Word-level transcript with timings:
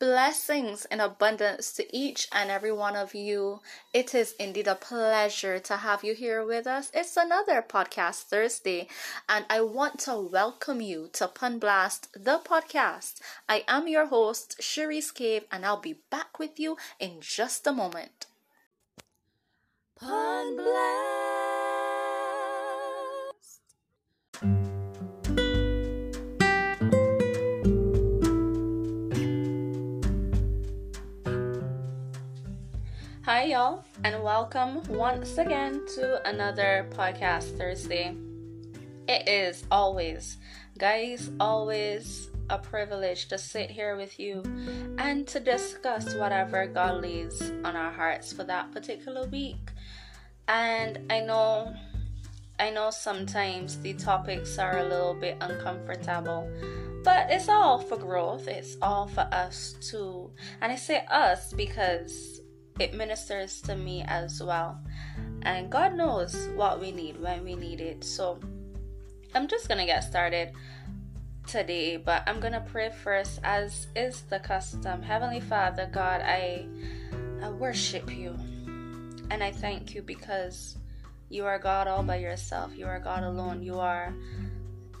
Blessings 0.00 0.86
in 0.86 0.98
abundance 0.98 1.74
to 1.74 1.84
each 1.94 2.26
and 2.32 2.50
every 2.50 2.72
one 2.72 2.96
of 2.96 3.14
you. 3.14 3.60
It 3.92 4.14
is 4.14 4.32
indeed 4.40 4.66
a 4.66 4.74
pleasure 4.74 5.58
to 5.58 5.76
have 5.76 6.02
you 6.02 6.14
here 6.14 6.42
with 6.42 6.66
us. 6.66 6.90
It's 6.94 7.18
another 7.18 7.60
podcast 7.60 8.22
Thursday, 8.22 8.88
and 9.28 9.44
I 9.50 9.60
want 9.60 9.98
to 10.00 10.16
welcome 10.16 10.80
you 10.80 11.10
to 11.12 11.28
Pun 11.28 11.58
Blast, 11.58 12.08
the 12.14 12.38
podcast. 12.38 13.20
I 13.46 13.62
am 13.68 13.88
your 13.88 14.06
host, 14.06 14.56
Cherise 14.62 15.12
Cave, 15.12 15.44
and 15.52 15.66
I'll 15.66 15.76
be 15.76 16.00
back 16.08 16.38
with 16.38 16.58
you 16.58 16.78
in 16.98 17.18
just 17.20 17.66
a 17.66 17.72
moment. 17.72 18.24
Pun 19.96 20.56
Blast. 20.56 21.49
Hi, 33.40 33.46
y'all, 33.46 33.82
and 34.04 34.22
welcome 34.22 34.82
once 34.90 35.38
again 35.38 35.86
to 35.94 36.28
another 36.28 36.86
podcast 36.90 37.56
Thursday. 37.56 38.14
It 39.08 39.26
is 39.26 39.64
always, 39.70 40.36
guys, 40.76 41.30
always 41.40 42.28
a 42.50 42.58
privilege 42.58 43.28
to 43.28 43.38
sit 43.38 43.70
here 43.70 43.96
with 43.96 44.20
you 44.20 44.42
and 44.98 45.26
to 45.28 45.40
discuss 45.40 46.14
whatever 46.16 46.66
God 46.66 47.00
lays 47.00 47.40
on 47.64 47.76
our 47.76 47.90
hearts 47.90 48.30
for 48.30 48.44
that 48.44 48.72
particular 48.72 49.26
week. 49.26 49.70
And 50.46 51.10
I 51.10 51.20
know, 51.20 51.74
I 52.58 52.68
know 52.68 52.90
sometimes 52.90 53.80
the 53.80 53.94
topics 53.94 54.58
are 54.58 54.80
a 54.80 54.84
little 54.84 55.14
bit 55.14 55.38
uncomfortable 55.40 56.46
but 57.02 57.30
it's 57.30 57.48
all 57.48 57.78
for 57.78 57.96
growth 57.96 58.46
it's 58.46 58.76
all 58.82 59.06
for 59.06 59.26
us 59.32 59.74
to 59.80 60.30
and 60.60 60.70
i 60.70 60.76
say 60.76 61.02
us 61.10 61.50
because 61.54 62.39
it 62.80 62.94
ministers 62.94 63.60
to 63.62 63.76
me 63.76 64.02
as 64.06 64.42
well. 64.42 64.80
And 65.42 65.70
God 65.70 65.94
knows 65.94 66.48
what 66.54 66.80
we 66.80 66.92
need 66.92 67.20
when 67.20 67.44
we 67.44 67.54
need 67.54 67.80
it. 67.80 68.02
So 68.02 68.40
I'm 69.34 69.48
just 69.48 69.68
going 69.68 69.78
to 69.78 69.86
get 69.86 70.00
started 70.00 70.52
today, 71.46 71.96
but 71.96 72.22
I'm 72.26 72.40
going 72.40 72.52
to 72.52 72.60
pray 72.60 72.90
first 72.90 73.40
as 73.44 73.86
is 73.94 74.22
the 74.22 74.40
custom. 74.40 75.02
Heavenly 75.02 75.40
Father, 75.40 75.88
God, 75.92 76.22
I 76.22 76.66
I 77.42 77.50
worship 77.50 78.10
you. 78.14 78.38
And 79.30 79.44
I 79.44 79.52
thank 79.52 79.94
you 79.94 80.02
because 80.02 80.76
you 81.28 81.46
are 81.46 81.58
God 81.58 81.86
all 81.86 82.02
by 82.02 82.16
yourself. 82.16 82.76
You 82.76 82.86
are 82.86 82.98
God 82.98 83.22
alone. 83.22 83.62
You 83.62 83.78
are 83.78 84.12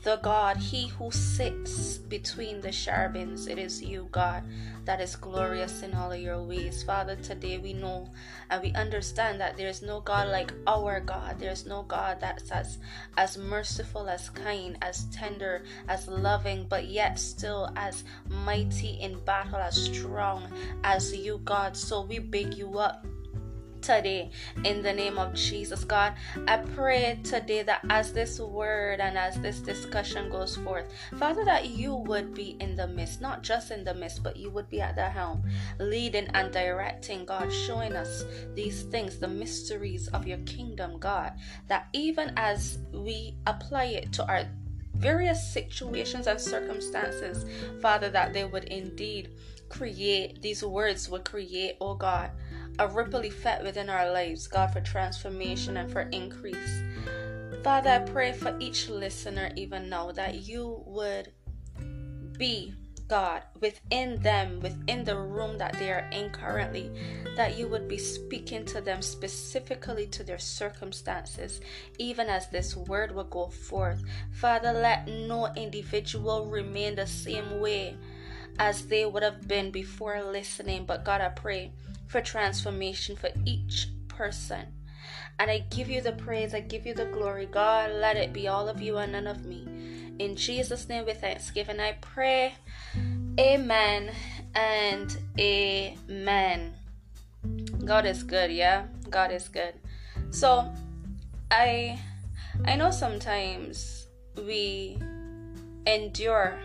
the 0.02 0.16
God, 0.16 0.56
He 0.56 0.88
who 0.88 1.10
sits 1.10 1.98
between 1.98 2.60
the 2.60 2.70
cherubims. 2.70 3.46
It 3.46 3.58
is 3.58 3.82
you, 3.82 4.08
God, 4.10 4.42
that 4.86 5.00
is 5.00 5.14
glorious 5.14 5.82
in 5.82 5.94
all 5.94 6.12
of 6.12 6.20
your 6.20 6.42
ways. 6.42 6.82
Father, 6.82 7.16
today 7.16 7.58
we 7.58 7.74
know 7.74 8.08
and 8.48 8.62
we 8.62 8.72
understand 8.72 9.40
that 9.40 9.56
there 9.56 9.68
is 9.68 9.82
no 9.82 10.00
God 10.00 10.28
like 10.28 10.52
our 10.66 11.00
God. 11.00 11.38
There 11.38 11.52
is 11.52 11.66
no 11.66 11.82
God 11.82 12.18
that's 12.20 12.50
as, 12.50 12.78
as 13.18 13.36
merciful, 13.36 14.08
as 14.08 14.30
kind, 14.30 14.78
as 14.80 15.04
tender, 15.06 15.64
as 15.88 16.08
loving, 16.08 16.66
but 16.68 16.86
yet 16.86 17.18
still 17.18 17.70
as 17.76 18.04
mighty 18.28 18.98
in 19.00 19.22
battle, 19.24 19.56
as 19.56 19.76
strong 19.76 20.50
as 20.82 21.14
you, 21.14 21.40
God. 21.44 21.76
So 21.76 22.00
we 22.00 22.18
big 22.18 22.54
you 22.54 22.78
up 22.78 23.04
today 23.80 24.30
in 24.64 24.82
the 24.82 24.92
name 24.92 25.18
of 25.18 25.34
Jesus. 25.34 25.84
God, 25.84 26.14
I 26.46 26.58
pray 26.58 27.18
today 27.24 27.62
that 27.62 27.84
as 27.90 28.12
this 28.12 28.38
word 28.40 29.00
and 29.00 29.16
as 29.16 29.40
this 29.40 29.60
discussion 29.60 30.30
goes 30.30 30.56
forth, 30.56 30.92
Father, 31.18 31.44
that 31.44 31.70
you 31.70 31.94
would 31.94 32.34
be 32.34 32.56
in 32.60 32.76
the 32.76 32.86
midst, 32.86 33.20
not 33.20 33.42
just 33.42 33.70
in 33.70 33.84
the 33.84 33.94
midst, 33.94 34.22
but 34.22 34.36
you 34.36 34.50
would 34.50 34.68
be 34.68 34.80
at 34.80 34.96
the 34.96 35.08
helm, 35.08 35.42
leading 35.78 36.28
and 36.34 36.52
directing, 36.52 37.24
God, 37.24 37.52
showing 37.52 37.94
us 37.94 38.24
these 38.54 38.82
things, 38.82 39.18
the 39.18 39.28
mysteries 39.28 40.08
of 40.08 40.26
your 40.26 40.38
kingdom, 40.38 40.98
God, 40.98 41.32
that 41.68 41.88
even 41.92 42.32
as 42.36 42.78
we 42.92 43.36
apply 43.46 43.84
it 43.84 44.12
to 44.12 44.26
our 44.26 44.44
various 44.96 45.52
situations 45.52 46.26
and 46.26 46.40
circumstances, 46.40 47.46
Father, 47.80 48.10
that 48.10 48.32
they 48.32 48.44
would 48.44 48.64
indeed 48.64 49.30
create, 49.68 50.42
these 50.42 50.62
words 50.62 51.08
would 51.08 51.24
create, 51.24 51.76
oh 51.80 51.94
God, 51.94 52.30
a 52.78 52.88
ripple 52.88 53.24
effect 53.24 53.62
within 53.62 53.90
our 53.90 54.10
lives, 54.10 54.46
God, 54.46 54.72
for 54.72 54.80
transformation 54.80 55.76
and 55.76 55.90
for 55.90 56.02
increase. 56.12 56.82
Father, 57.62 57.90
I 57.90 57.98
pray 57.98 58.32
for 58.32 58.56
each 58.58 58.88
listener, 58.88 59.50
even 59.56 59.88
now, 59.88 60.12
that 60.12 60.46
you 60.46 60.82
would 60.86 61.32
be, 62.38 62.72
God, 63.06 63.42
within 63.60 64.20
them, 64.22 64.60
within 64.60 65.04
the 65.04 65.18
room 65.18 65.58
that 65.58 65.74
they 65.74 65.92
are 65.92 66.08
in 66.10 66.30
currently, 66.30 66.90
that 67.36 67.58
you 67.58 67.68
would 67.68 67.86
be 67.86 67.98
speaking 67.98 68.64
to 68.66 68.80
them 68.80 69.02
specifically 69.02 70.06
to 70.06 70.24
their 70.24 70.38
circumstances, 70.38 71.60
even 71.98 72.28
as 72.28 72.48
this 72.48 72.74
word 72.76 73.14
will 73.14 73.24
go 73.24 73.48
forth. 73.48 74.02
Father, 74.32 74.72
let 74.72 75.06
no 75.06 75.52
individual 75.54 76.46
remain 76.46 76.94
the 76.94 77.06
same 77.06 77.60
way 77.60 77.96
as 78.58 78.86
they 78.86 79.04
would 79.04 79.22
have 79.22 79.46
been 79.46 79.70
before 79.70 80.22
listening. 80.22 80.84
But 80.86 81.04
God, 81.04 81.20
I 81.20 81.28
pray 81.28 81.72
for 82.10 82.20
transformation 82.20 83.14
for 83.14 83.30
each 83.44 83.88
person. 84.08 84.66
And 85.38 85.48
I 85.48 85.60
give 85.70 85.88
you 85.88 86.00
the 86.00 86.12
praise, 86.12 86.54
I 86.54 86.60
give 86.60 86.84
you 86.84 86.92
the 86.92 87.06
glory. 87.06 87.46
God, 87.46 87.92
let 87.92 88.16
it 88.16 88.32
be 88.32 88.48
all 88.48 88.68
of 88.68 88.82
you 88.82 88.98
and 88.98 89.12
none 89.12 89.28
of 89.28 89.46
me. 89.46 89.64
In 90.18 90.34
Jesus' 90.34 90.88
name, 90.88 91.06
with 91.06 91.20
thanksgiving, 91.20 91.78
I 91.78 91.92
pray. 92.00 92.54
Amen 93.38 94.12
and 94.54 95.16
amen. 95.38 96.74
God 97.84 98.04
is 98.04 98.24
good, 98.24 98.50
yeah? 98.50 98.86
God 99.08 99.30
is 99.30 99.48
good. 99.48 99.74
So, 100.30 100.70
I 101.50 101.98
I 102.66 102.74
know 102.74 102.90
sometimes 102.90 104.08
we 104.36 104.98
endure 105.86 106.58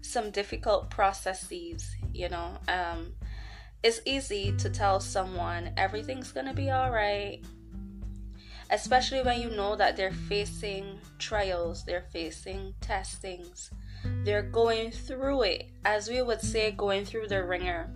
some 0.00 0.30
difficult 0.30 0.90
processes, 0.90 1.96
you 2.14 2.28
know. 2.28 2.56
Um 2.68 3.12
it's 3.82 4.00
easy 4.04 4.52
to 4.58 4.68
tell 4.68 5.00
someone 5.00 5.72
everything's 5.76 6.32
gonna 6.32 6.54
be 6.54 6.70
alright, 6.70 7.44
especially 8.70 9.22
when 9.22 9.40
you 9.40 9.50
know 9.50 9.76
that 9.76 9.96
they're 9.96 10.10
facing 10.10 10.98
trials, 11.18 11.84
they're 11.84 12.06
facing 12.12 12.74
testings, 12.80 13.70
they're 14.24 14.42
going 14.42 14.90
through 14.90 15.42
it, 15.42 15.70
as 15.84 16.08
we 16.08 16.22
would 16.22 16.40
say, 16.40 16.70
going 16.72 17.04
through 17.04 17.28
the 17.28 17.44
wringer. 17.44 17.90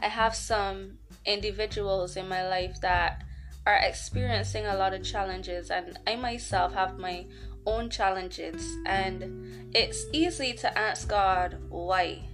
I 0.00 0.08
have 0.08 0.34
some 0.34 0.98
individuals 1.24 2.16
in 2.16 2.28
my 2.28 2.46
life 2.48 2.80
that 2.82 3.24
are 3.66 3.76
experiencing 3.76 4.66
a 4.66 4.76
lot 4.76 4.92
of 4.92 5.02
challenges, 5.02 5.70
and 5.70 5.98
I 6.06 6.16
myself 6.16 6.74
have 6.74 6.98
my 6.98 7.26
own 7.64 7.90
challenges, 7.90 8.76
and 8.86 9.74
it's 9.74 10.04
easy 10.12 10.52
to 10.54 10.78
ask 10.78 11.08
God 11.08 11.58
why 11.68 12.28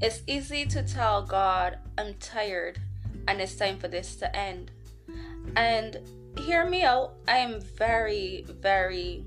it's 0.00 0.22
easy 0.26 0.64
to 0.66 0.82
tell 0.82 1.22
God, 1.22 1.78
I'm 1.98 2.14
tired 2.14 2.80
and 3.28 3.40
it's 3.40 3.54
time 3.54 3.78
for 3.78 3.88
this 3.88 4.16
to 4.16 4.36
end. 4.36 4.70
And 5.56 5.98
hear 6.38 6.64
me 6.64 6.82
out, 6.82 7.14
I 7.28 7.38
am 7.38 7.60
very, 7.60 8.44
very. 8.48 9.24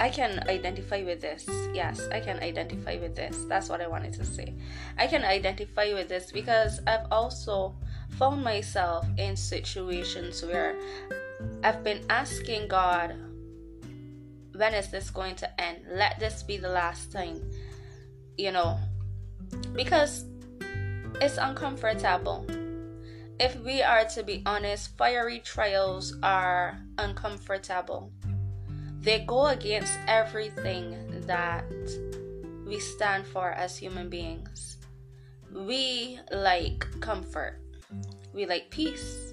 I 0.00 0.10
can 0.10 0.48
identify 0.48 1.02
with 1.02 1.20
this. 1.20 1.44
Yes, 1.74 2.06
I 2.12 2.20
can 2.20 2.38
identify 2.38 2.98
with 2.98 3.16
this. 3.16 3.44
That's 3.48 3.68
what 3.68 3.80
I 3.80 3.88
wanted 3.88 4.12
to 4.14 4.24
say. 4.24 4.54
I 4.96 5.08
can 5.08 5.24
identify 5.24 5.92
with 5.92 6.08
this 6.08 6.30
because 6.30 6.80
I've 6.86 7.06
also 7.10 7.74
found 8.10 8.44
myself 8.44 9.04
in 9.16 9.36
situations 9.36 10.44
where 10.44 10.76
I've 11.64 11.82
been 11.82 12.04
asking 12.08 12.68
God, 12.68 13.16
when 14.54 14.74
is 14.74 14.88
this 14.92 15.10
going 15.10 15.34
to 15.36 15.60
end? 15.60 15.78
Let 15.90 16.20
this 16.20 16.44
be 16.44 16.58
the 16.58 16.68
last 16.68 17.10
time. 17.10 17.42
You 18.36 18.52
know, 18.52 18.78
because 19.74 20.24
it's 21.20 21.38
uncomfortable. 21.38 22.46
If 23.40 23.56
we 23.60 23.82
are 23.82 24.04
to 24.04 24.22
be 24.22 24.42
honest, 24.46 24.96
fiery 24.96 25.40
trials 25.40 26.16
are 26.22 26.80
uncomfortable. 26.98 28.12
They 29.00 29.20
go 29.20 29.46
against 29.46 29.96
everything 30.06 31.22
that 31.26 31.64
we 32.66 32.80
stand 32.80 33.26
for 33.26 33.50
as 33.52 33.76
human 33.76 34.08
beings. 34.08 34.78
We 35.52 36.18
like 36.32 36.86
comfort, 37.00 37.60
we 38.34 38.44
like 38.44 38.70
peace, 38.70 39.32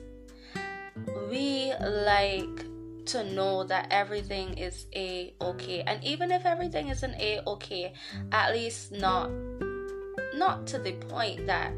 we 1.29 1.73
like 1.79 2.65
to 3.05 3.23
know 3.23 3.63
that 3.63 3.87
everything 3.91 4.57
is 4.57 4.87
a 4.95 5.33
okay 5.39 5.81
and 5.81 6.03
even 6.03 6.31
if 6.31 6.45
everything 6.45 6.87
isn't 6.87 7.13
a 7.15 7.39
okay 7.45 7.93
at 8.31 8.51
least 8.51 8.91
not 8.91 9.29
not 10.35 10.67
to 10.67 10.79
the 10.79 10.93
point 10.93 11.47
that 11.47 11.71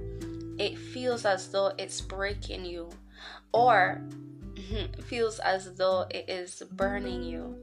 it 0.58 0.78
feels 0.78 1.26
as 1.26 1.50
though 1.50 1.72
it's 1.78 2.02
breaking 2.02 2.66
you 2.66 2.90
or 3.54 4.02
feels 5.06 5.40
as 5.40 5.74
though 5.76 6.06
it 6.10 6.30
is 6.30 6.64
burning 6.72 7.24
you. 7.24 7.56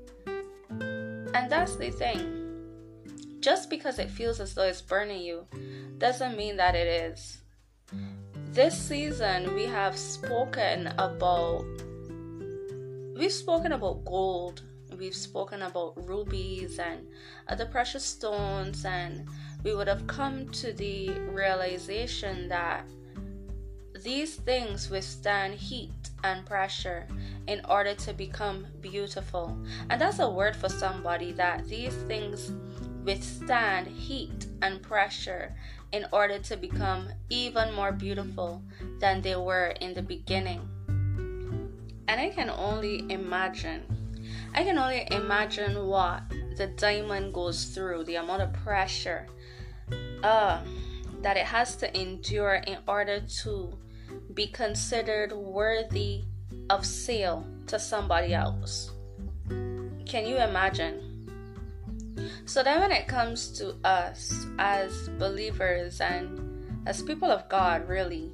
And 0.71 1.51
that's 1.51 1.77
the 1.77 1.91
thing. 1.91 2.41
just 3.41 3.69
because 3.69 3.99
it 3.99 4.11
feels 4.11 4.41
as 4.41 4.55
though 4.55 4.63
it's 4.63 4.81
burning 4.81 5.21
you 5.21 5.47
doesn't 5.99 6.37
mean 6.37 6.57
that 6.57 6.75
it 6.75 6.87
is. 6.87 7.43
This 8.53 8.79
season, 8.79 9.55
we 9.55 9.65
have 9.65 9.99
spoken 9.99 10.87
about 10.99 11.65
we've 13.19 13.33
spoken 13.33 13.73
about 13.73 14.05
gold 14.05 14.63
we've 14.99 15.15
spoken 15.15 15.63
about 15.63 15.93
rubies 16.09 16.79
and 16.79 17.07
other 17.49 17.67
precious 17.67 18.05
stones 18.05 18.85
and 18.85 19.29
we 19.65 19.75
would 19.75 19.89
have 19.89 20.07
come 20.07 20.49
to 20.51 20.73
the 20.75 21.11
realization 21.33 22.49
that 22.49 22.85
these 24.03 24.37
things 24.37 24.91
withstand 24.91 25.55
heat 25.55 26.11
and 26.23 26.45
pressure 26.45 27.09
in 27.47 27.63
order 27.69 27.95
to 27.95 28.13
become 28.13 28.67
beautiful. 28.83 29.57
And 29.89 29.99
that's 29.99 30.19
a 30.19 30.29
word 30.29 30.55
for 30.55 30.69
somebody 30.69 31.33
that 31.33 31.67
these 31.67 31.95
things 31.95 32.53
withstand 33.05 33.87
heat 33.87 34.47
and 34.61 34.83
pressure 34.83 35.55
in 35.93 36.07
order 36.13 36.39
to 36.39 36.57
become 36.57 37.09
even 37.31 37.73
more 37.73 37.93
beautiful 37.93 38.63
than 39.01 39.23
they 39.23 39.37
were 39.37 39.75
in 39.81 39.95
the 39.95 40.03
beginning. 40.03 40.69
And 42.07 42.21
I 42.21 42.29
can 42.29 42.51
only 42.51 43.11
imagine, 43.11 43.85
I 44.55 44.65
can 44.65 44.77
only 44.77 45.07
imagine 45.11 45.87
what 45.87 46.23
the 46.57 46.67
diamond 46.67 47.33
goes 47.33 47.67
through, 47.67 48.05
the 48.05 48.17
amount 48.17 48.43
of 48.43 48.53
pressure 48.53 49.27
uh, 50.25 50.61
that 51.23 51.37
it 51.37 51.45
has 51.45 51.77
to 51.77 52.01
endure 52.01 52.55
in 52.67 52.79
order 52.89 53.21
to 53.43 53.73
be 54.33 54.47
considered 54.49 55.33
worthy 55.33 56.25
of 56.71 56.85
sale 56.85 57.47
to 57.67 57.79
somebody 57.79 58.35
else. 58.35 58.91
Can 60.07 60.27
you 60.27 60.37
imagine? 60.37 61.11
So 62.47 62.63
then, 62.63 62.81
when 62.81 62.93
it 62.93 63.07
comes 63.07 63.51
to 63.59 63.77
us 63.85 64.47
as 64.59 65.09
believers 65.19 66.01
and 66.01 66.41
as 66.87 67.03
people 67.03 67.31
of 67.31 67.49
God, 67.49 67.89
really, 67.89 68.33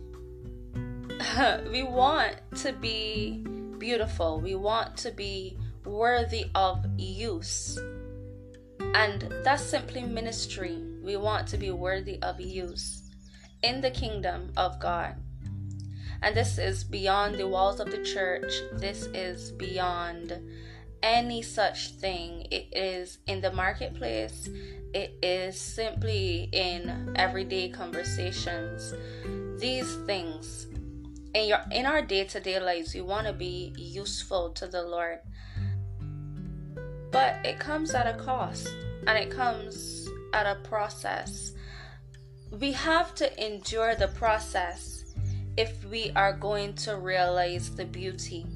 we 1.71 1.83
want 1.83 2.37
to 2.57 2.73
be 2.73 3.45
beautiful, 3.79 4.41
we 4.41 4.55
want 4.55 4.97
to 4.99 5.11
be 5.11 5.57
worthy 5.85 6.47
of 6.55 6.85
use. 6.97 7.79
And 8.95 9.33
that's 9.45 9.63
simply 9.63 10.03
ministry. 10.03 10.90
We 11.03 11.17
want 11.17 11.49
to 11.49 11.57
be 11.57 11.71
worthy 11.71 12.21
of 12.23 12.41
use 12.41 13.11
in 13.63 13.81
the 13.81 13.91
kingdom 13.91 14.53
of 14.57 14.79
God. 14.81 15.17
And 16.23 16.37
this 16.37 16.59
is 16.59 16.85
beyond 16.85 17.37
the 17.37 17.49
walls 17.49 17.81
of 17.81 17.91
the 17.91 18.03
church. 18.05 18.53
This 18.75 19.07
is 19.15 19.53
beyond 19.53 20.39
any 21.03 21.41
such 21.43 21.93
thing. 21.93 22.47
It 22.51 22.69
is 22.73 23.19
in 23.27 23.41
the 23.41 23.53
marketplace. 23.53 24.49
It 24.93 25.19
is 25.23 25.59
simply 25.59 26.51
in 26.53 27.15
everyday 27.17 27.71
conversations. 27.71 28.93
These 29.59 29.97
things 30.07 30.67
in 31.35 31.47
your 31.47 31.61
in 31.71 31.87
our 31.87 32.03
day-to-day 32.03 32.61
lives, 32.61 32.95
we 32.95 33.01
want 33.01 33.27
to 33.27 33.33
be 33.33 33.73
useful 33.77 34.51
to 34.51 34.67
the 34.67 34.83
Lord. 34.83 35.21
But 37.11 37.45
it 37.45 37.59
comes 37.59 37.95
at 37.95 38.07
a 38.07 38.19
cost 38.19 38.69
and 39.07 39.17
it 39.17 39.31
comes 39.31 40.00
at 40.33 40.47
a 40.47 40.61
process. 40.61 41.53
We 42.51 42.73
have 42.73 43.15
to 43.17 43.45
endure 43.45 43.95
the 43.95 44.09
process 44.09 45.15
if 45.57 45.85
we 45.85 46.11
are 46.17 46.33
going 46.33 46.75
to 46.75 46.97
realize 46.97 47.71
the 47.71 47.85
beauty. 47.85 48.47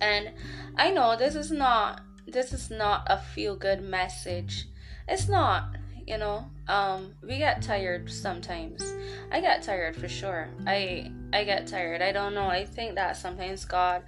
And 0.00 0.32
I 0.76 0.90
know 0.90 1.16
this 1.16 1.34
is 1.34 1.50
not 1.50 2.02
this 2.26 2.52
is 2.52 2.70
not 2.70 3.06
a 3.06 3.18
feel 3.18 3.54
good 3.54 3.82
message. 3.82 4.66
It's 5.06 5.28
not, 5.28 5.76
you 6.06 6.18
know. 6.18 6.50
Um 6.68 7.14
we 7.22 7.38
get 7.38 7.62
tired 7.62 8.10
sometimes. 8.10 8.94
I 9.30 9.40
get 9.40 9.62
tired 9.62 9.96
for 9.96 10.08
sure. 10.08 10.48
I 10.66 11.12
I 11.32 11.44
get 11.44 11.66
tired. 11.66 12.02
I 12.02 12.12
don't 12.12 12.34
know. 12.34 12.46
I 12.46 12.64
think 12.64 12.94
that 12.94 13.16
sometimes 13.16 13.64
God 13.64 14.02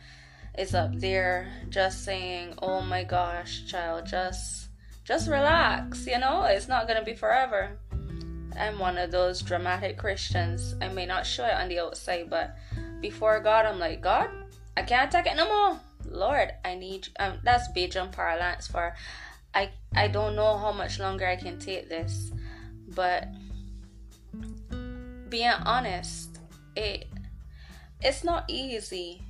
is 0.59 0.75
up 0.75 0.99
there 0.99 1.49
just 1.69 2.05
saying, 2.05 2.55
"Oh 2.63 2.81
my 2.81 3.05
gosh, 3.05 3.67
child, 3.67 4.07
just 4.07 4.66
just 5.07 5.31
relax, 5.31 6.07
you 6.07 6.19
know? 6.19 6.45
It's 6.45 6.69
not 6.69 6.89
to 6.89 7.03
be 7.03 7.15
forever." 7.15 7.79
I'm 8.59 8.79
one 8.79 8.97
of 8.99 9.11
those 9.11 9.43
dramatic 9.43 9.99
Christians. 9.99 10.75
I 10.81 10.89
may 10.89 11.07
not 11.07 11.27
show 11.27 11.45
it 11.45 11.53
on 11.53 11.69
the 11.69 11.81
outside, 11.81 12.31
but 12.31 12.57
before 13.01 13.41
God, 13.41 13.67
I'm 13.67 13.79
like, 13.79 14.01
God, 14.01 14.31
I 14.77 14.83
can't 14.83 15.11
take 15.11 15.27
it 15.27 15.37
no 15.37 15.47
more. 15.47 15.81
Lord, 16.11 16.53
I 16.65 16.75
need. 16.75 17.09
Um, 17.19 17.39
that's 17.45 17.69
Bajan 17.73 18.13
parlance 18.13 18.67
for, 18.67 18.95
I 19.55 19.71
I 19.95 20.09
don't 20.09 20.37
know 20.37 20.57
how 20.57 20.73
much 20.73 20.99
longer 20.99 21.27
I 21.27 21.37
can 21.37 21.59
take 21.59 21.89
this, 21.89 22.33
but 22.89 23.29
being 25.29 25.51
honest, 25.65 26.39
it 26.77 27.07
it's 28.01 28.25
not 28.25 28.45
easy 28.49 29.23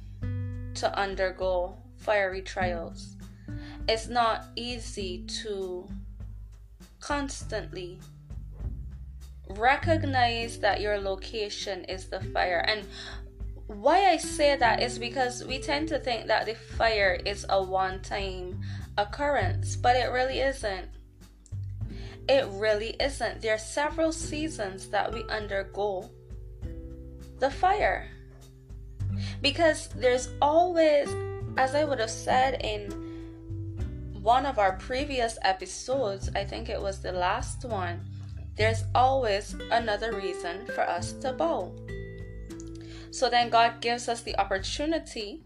to 0.74 0.98
undergo 0.98 1.76
fiery 1.96 2.42
trials. 2.42 3.15
It's 3.88 4.08
not 4.08 4.46
easy 4.56 5.24
to 5.42 5.88
constantly 7.00 8.00
recognize 9.50 10.58
that 10.58 10.80
your 10.80 10.98
location 10.98 11.84
is 11.84 12.06
the 12.08 12.20
fire 12.20 12.64
and 12.66 12.84
why 13.68 14.10
I 14.10 14.16
say 14.16 14.56
that 14.56 14.82
is 14.82 14.98
because 14.98 15.44
we 15.44 15.58
tend 15.58 15.88
to 15.88 15.98
think 15.98 16.26
that 16.26 16.46
the 16.46 16.54
fire 16.54 17.18
is 17.24 17.44
a 17.48 17.62
one 17.62 18.00
time 18.00 18.60
occurrence, 18.96 19.76
but 19.76 19.96
it 19.96 20.10
really 20.12 20.40
isn't. 20.40 20.88
It 22.28 22.46
really 22.50 22.96
isn't. 23.00 23.42
There 23.42 23.54
are 23.54 23.58
several 23.58 24.12
seasons 24.12 24.88
that 24.88 25.12
we 25.12 25.24
undergo 25.24 26.10
the 27.38 27.50
fire. 27.50 28.08
Because 29.42 29.88
there's 29.88 30.28
always, 30.40 31.08
as 31.56 31.74
I 31.74 31.84
would 31.84 31.98
have 31.98 32.10
said 32.10 32.60
in 32.62 33.05
one 34.26 34.44
of 34.44 34.58
our 34.58 34.72
previous 34.72 35.38
episodes, 35.42 36.28
I 36.34 36.42
think 36.42 36.68
it 36.68 36.82
was 36.82 36.98
the 36.98 37.12
last 37.12 37.64
one 37.64 38.00
there's 38.56 38.82
always 38.92 39.54
another 39.70 40.16
reason 40.16 40.66
for 40.74 40.80
us 40.80 41.12
to 41.12 41.32
bow. 41.32 41.72
So 43.12 43.30
then 43.30 43.50
God 43.50 43.80
gives 43.80 44.08
us 44.08 44.22
the 44.22 44.36
opportunity 44.38 45.44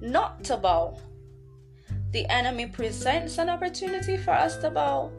not 0.00 0.42
to 0.44 0.56
bow. 0.56 0.98
The 2.10 2.26
enemy 2.28 2.66
presents 2.66 3.38
an 3.38 3.48
opportunity 3.48 4.16
for 4.16 4.32
us 4.32 4.56
to 4.56 4.70
bow, 4.70 5.12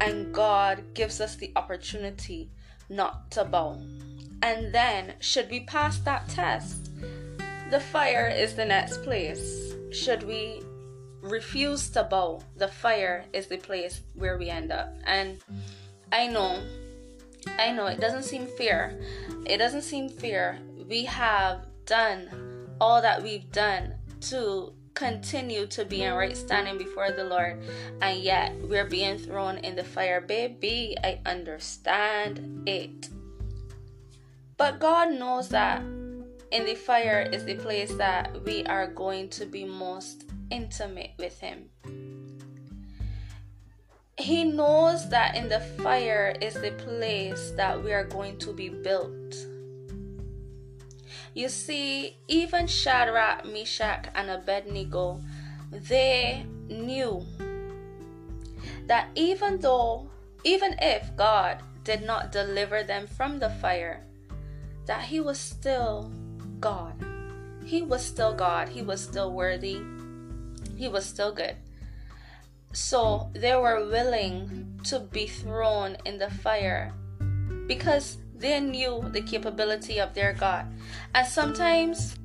and 0.00 0.34
God 0.34 0.82
gives 0.94 1.20
us 1.20 1.36
the 1.36 1.52
opportunity 1.54 2.50
not 2.88 3.30
to 3.32 3.44
bow. 3.44 3.78
And 4.42 4.74
then, 4.74 5.14
should 5.20 5.48
we 5.48 5.60
pass 5.60 5.98
that 6.00 6.28
test, 6.28 6.90
the 7.70 7.78
fire 7.80 8.28
is 8.28 8.54
the 8.54 8.64
next 8.64 9.04
place. 9.04 9.74
Should 9.92 10.24
we 10.24 10.62
refuse 11.26 11.90
to 11.90 12.04
bow, 12.04 12.40
the 12.56 12.68
fire 12.68 13.24
is 13.32 13.46
the 13.46 13.56
place 13.56 14.00
where 14.14 14.38
we 14.38 14.48
end 14.48 14.72
up. 14.72 14.94
And 15.04 15.38
I 16.12 16.26
know, 16.26 16.62
I 17.58 17.72
know, 17.72 17.86
it 17.86 18.00
doesn't 18.00 18.24
seem 18.24 18.46
fair. 18.46 18.98
It 19.44 19.58
doesn't 19.58 19.82
seem 19.82 20.08
fair. 20.08 20.58
We 20.88 21.04
have 21.04 21.66
done 21.84 22.28
all 22.80 23.02
that 23.02 23.22
we've 23.22 23.50
done 23.52 23.94
to 24.22 24.72
continue 24.94 25.66
to 25.66 25.84
be 25.84 26.02
in 26.02 26.14
right 26.14 26.36
standing 26.36 26.78
before 26.78 27.12
the 27.12 27.24
Lord, 27.24 27.62
and 28.00 28.18
yet 28.18 28.54
we're 28.62 28.86
being 28.86 29.18
thrown 29.18 29.58
in 29.58 29.76
the 29.76 29.84
fire. 29.84 30.20
Baby, 30.20 30.96
I 31.04 31.20
understand 31.26 32.62
it. 32.66 33.08
But 34.56 34.80
God 34.80 35.12
knows 35.12 35.50
that 35.50 35.82
in 36.50 36.64
the 36.64 36.74
fire 36.74 37.28
is 37.32 37.44
the 37.44 37.56
place 37.56 37.94
that 37.94 38.42
we 38.44 38.64
are 38.64 38.86
going 38.86 39.28
to 39.30 39.44
be 39.44 39.64
most 39.64 40.25
intimate 40.50 41.12
with 41.18 41.40
Him. 41.40 41.70
He 44.18 44.44
knows 44.44 45.10
that 45.10 45.36
in 45.36 45.48
the 45.48 45.60
fire 45.60 46.34
is 46.40 46.54
the 46.54 46.70
place 46.72 47.52
that 47.56 47.82
we 47.82 47.92
are 47.92 48.04
going 48.04 48.38
to 48.38 48.52
be 48.52 48.70
built. 48.70 49.36
You 51.34 51.50
see, 51.50 52.16
even 52.28 52.66
Shadrach, 52.66 53.44
Meshach, 53.44 54.08
and 54.14 54.30
Abednego, 54.30 55.20
they 55.70 56.46
knew 56.68 57.26
that 58.86 59.08
even 59.14 59.60
though, 59.60 60.08
even 60.44 60.76
if 60.80 61.14
God 61.14 61.58
did 61.84 62.02
not 62.02 62.32
deliver 62.32 62.82
them 62.82 63.06
from 63.06 63.38
the 63.38 63.50
fire, 63.50 64.02
that 64.86 65.02
He 65.02 65.20
was 65.20 65.38
still 65.38 66.10
God. 66.58 66.94
He 67.64 67.82
was 67.82 68.02
still 68.02 68.32
God. 68.32 68.70
He 68.70 68.80
was 68.80 69.02
still 69.02 69.32
worthy. 69.32 69.82
He 70.76 70.88
was 70.88 71.04
still 71.04 71.32
good. 71.32 71.56
So 72.72 73.30
they 73.32 73.56
were 73.56 73.86
willing 73.86 74.80
to 74.84 75.00
be 75.00 75.26
thrown 75.26 75.96
in 76.04 76.18
the 76.18 76.30
fire 76.30 76.92
because 77.66 78.18
they 78.34 78.60
knew 78.60 79.04
the 79.12 79.22
capability 79.22 79.98
of 79.98 80.14
their 80.14 80.34
God. 80.34 80.66
And 81.14 81.26
sometimes 81.26 82.16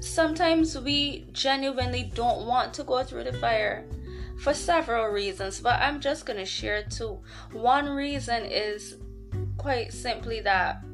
sometimes 0.00 0.78
we 0.78 1.26
genuinely 1.32 2.10
don't 2.14 2.46
want 2.46 2.74
to 2.74 2.84
go 2.84 3.02
through 3.02 3.24
the 3.24 3.32
fire, 3.32 3.84
for 4.38 4.52
several 4.52 5.06
reasons, 5.06 5.60
but 5.60 5.80
I'm 5.80 6.00
just 6.00 6.26
going 6.26 6.38
to 6.38 6.44
share 6.44 6.82
two. 6.84 7.18
One 7.52 7.88
reason 7.88 8.44
is 8.44 8.96
quite 9.56 9.92
simply 9.92 10.40
that 10.40 10.84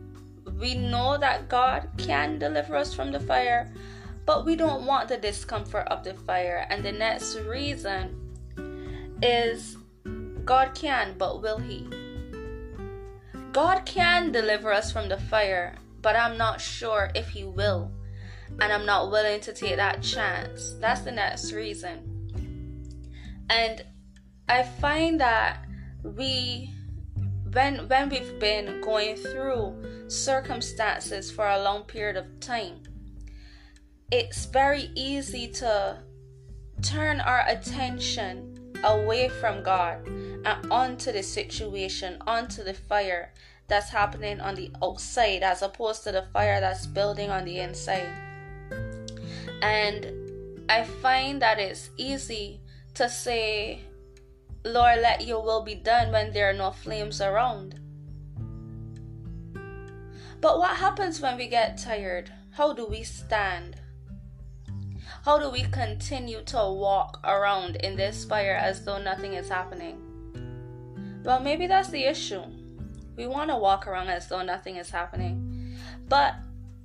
we 0.59 0.75
know 0.75 1.19
that 1.19 1.49
God 1.49 1.89
can 1.99 2.39
deliver 2.39 2.77
us 2.77 2.95
from 2.95 3.11
the 3.11 3.21
fire, 3.21 3.73
but 4.25 4.45
we 4.45 4.57
don't 4.57 4.87
want 4.87 5.09
the 5.09 5.17
discomfort 5.17 5.87
of 5.89 6.05
the 6.05 6.15
fire. 6.15 6.67
And 6.71 6.85
the 6.85 6.93
next 6.93 7.37
reason 7.41 8.17
is 9.23 9.77
God 10.45 10.75
can, 10.75 11.15
but 11.19 11.43
will 11.43 11.59
He? 11.59 11.89
God 13.53 13.85
can 13.85 14.33
deliver 14.33 14.73
us 14.73 14.91
from 14.91 15.09
the 15.09 15.19
fire, 15.19 15.75
but 16.01 16.17
I'm 16.17 16.39
not 16.39 16.61
sure 16.61 17.11
if 17.15 17.29
He 17.29 17.45
will. 17.45 17.91
And 18.61 18.73
I'm 18.73 18.87
not 18.87 19.11
willing 19.11 19.41
to 19.41 19.53
take 19.53 19.77
that 19.77 20.03
chance. 20.03 20.75
That's 20.81 21.01
the 21.01 21.13
next 21.13 21.53
reason. 21.53 22.13
And 23.49 23.85
I 24.49 24.63
find 24.63 25.21
that 25.21 25.65
we 26.03 26.73
when 27.53 27.89
when 27.89 28.09
we've 28.09 28.39
been 28.39 28.81
going 28.81 29.17
through 29.17 30.09
circumstances 30.09 31.31
for 31.31 31.47
a 31.47 31.63
long 31.63 31.83
period 31.83 32.17
of 32.17 32.41
time, 32.41 32.83
it's 34.13 34.45
very 34.45 34.91
easy 34.95 35.49
to 35.49 35.97
turn 36.83 37.19
our 37.21 37.47
attention 37.49 38.75
away 38.85 39.31
from 39.31 39.63
God 39.63 40.07
and 40.07 40.71
onto 40.71 41.13
the 41.13 41.23
situation, 41.23 42.19
onto 42.27 42.63
the 42.63 42.75
fire 42.75 43.33
that's 43.69 43.89
happening 43.89 44.39
on 44.39 44.55
the 44.55 44.71
outside 44.83 45.43
as 45.43 45.63
opposed 45.63 46.05
to 46.05 46.13
the 46.13 46.27
fire 46.31 46.61
that's 46.61 46.87
building 46.87 47.31
on 47.31 47.47
the 47.47 47.59
inside. 47.61 48.13
And 49.63 50.13
I 50.69 50.85
find 50.85 51.41
that 51.41 51.59
it's 51.59 51.89
easy 51.97 52.61
to 52.95 53.09
say, 53.09 53.81
Lord, 54.63 55.01
let 55.01 55.27
your 55.27 55.43
will 55.43 55.63
be 55.63 55.75
done 55.75 56.13
when 56.13 56.35
there 56.35 56.51
are 56.51 56.53
no 56.53 56.71
flames 56.71 57.23
around. 57.23 57.81
But 60.43 60.59
what 60.59 60.77
happens 60.77 61.19
when 61.19 61.39
we 61.39 61.47
get 61.47 61.79
tired? 61.79 62.31
How 62.51 62.75
do 62.75 62.85
we 62.85 63.05
stand? 63.05 63.77
How 65.25 65.39
do 65.39 65.51
we 65.51 65.63
continue 65.63 66.43
to 66.47 66.57
walk 66.57 67.21
around 67.23 67.77
in 67.77 67.95
this 67.95 68.25
fire 68.25 68.57
as 68.57 68.85
though 68.85 69.01
nothing 69.01 69.35
is 69.35 69.49
happening? 69.49 70.01
Well, 71.23 71.39
maybe 71.39 71.69
that's 71.69 71.91
the 71.91 72.05
issue. 72.05 72.43
We 73.17 73.29
want 73.29 73.51
to 73.51 73.57
walk 73.57 73.87
around 73.87 74.09
as 74.09 74.27
though 74.27 74.43
nothing 74.43 74.77
is 74.77 74.91
happening. 74.91 75.79
But 76.09 76.35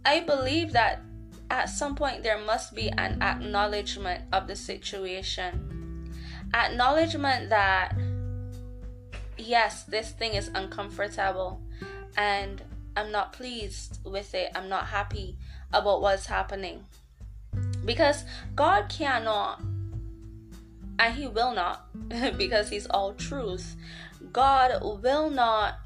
I 0.05 0.19
believe 0.19 0.71
that 0.73 1.01
at 1.49 1.69
some 1.69 1.95
point 1.95 2.21
there 2.21 2.37
must 2.37 2.75
be 2.75 2.89
an 2.89 3.19
acknowledgement 3.23 4.25
of 4.31 4.45
the 4.45 4.55
situation. 4.55 6.13
Acknowledgement 6.53 7.49
that, 7.49 7.97
yes, 9.35 9.83
this 9.85 10.11
thing 10.11 10.33
is 10.33 10.51
uncomfortable 10.53 11.59
and 12.15 12.61
I'm 12.95 13.11
not 13.11 13.33
pleased 13.33 13.97
with 14.05 14.35
it. 14.35 14.51
I'm 14.53 14.69
not 14.69 14.85
happy 14.85 15.39
about 15.73 16.03
what's 16.03 16.27
happening. 16.27 16.85
Because 17.87 18.25
God 18.53 18.89
cannot, 18.89 19.61
and 20.99 21.15
He 21.15 21.25
will 21.25 21.53
not, 21.53 21.87
because 22.37 22.69
He's 22.69 22.85
all 22.87 23.13
truth, 23.13 23.77
God 24.33 24.83
will 25.01 25.29
not 25.29 25.79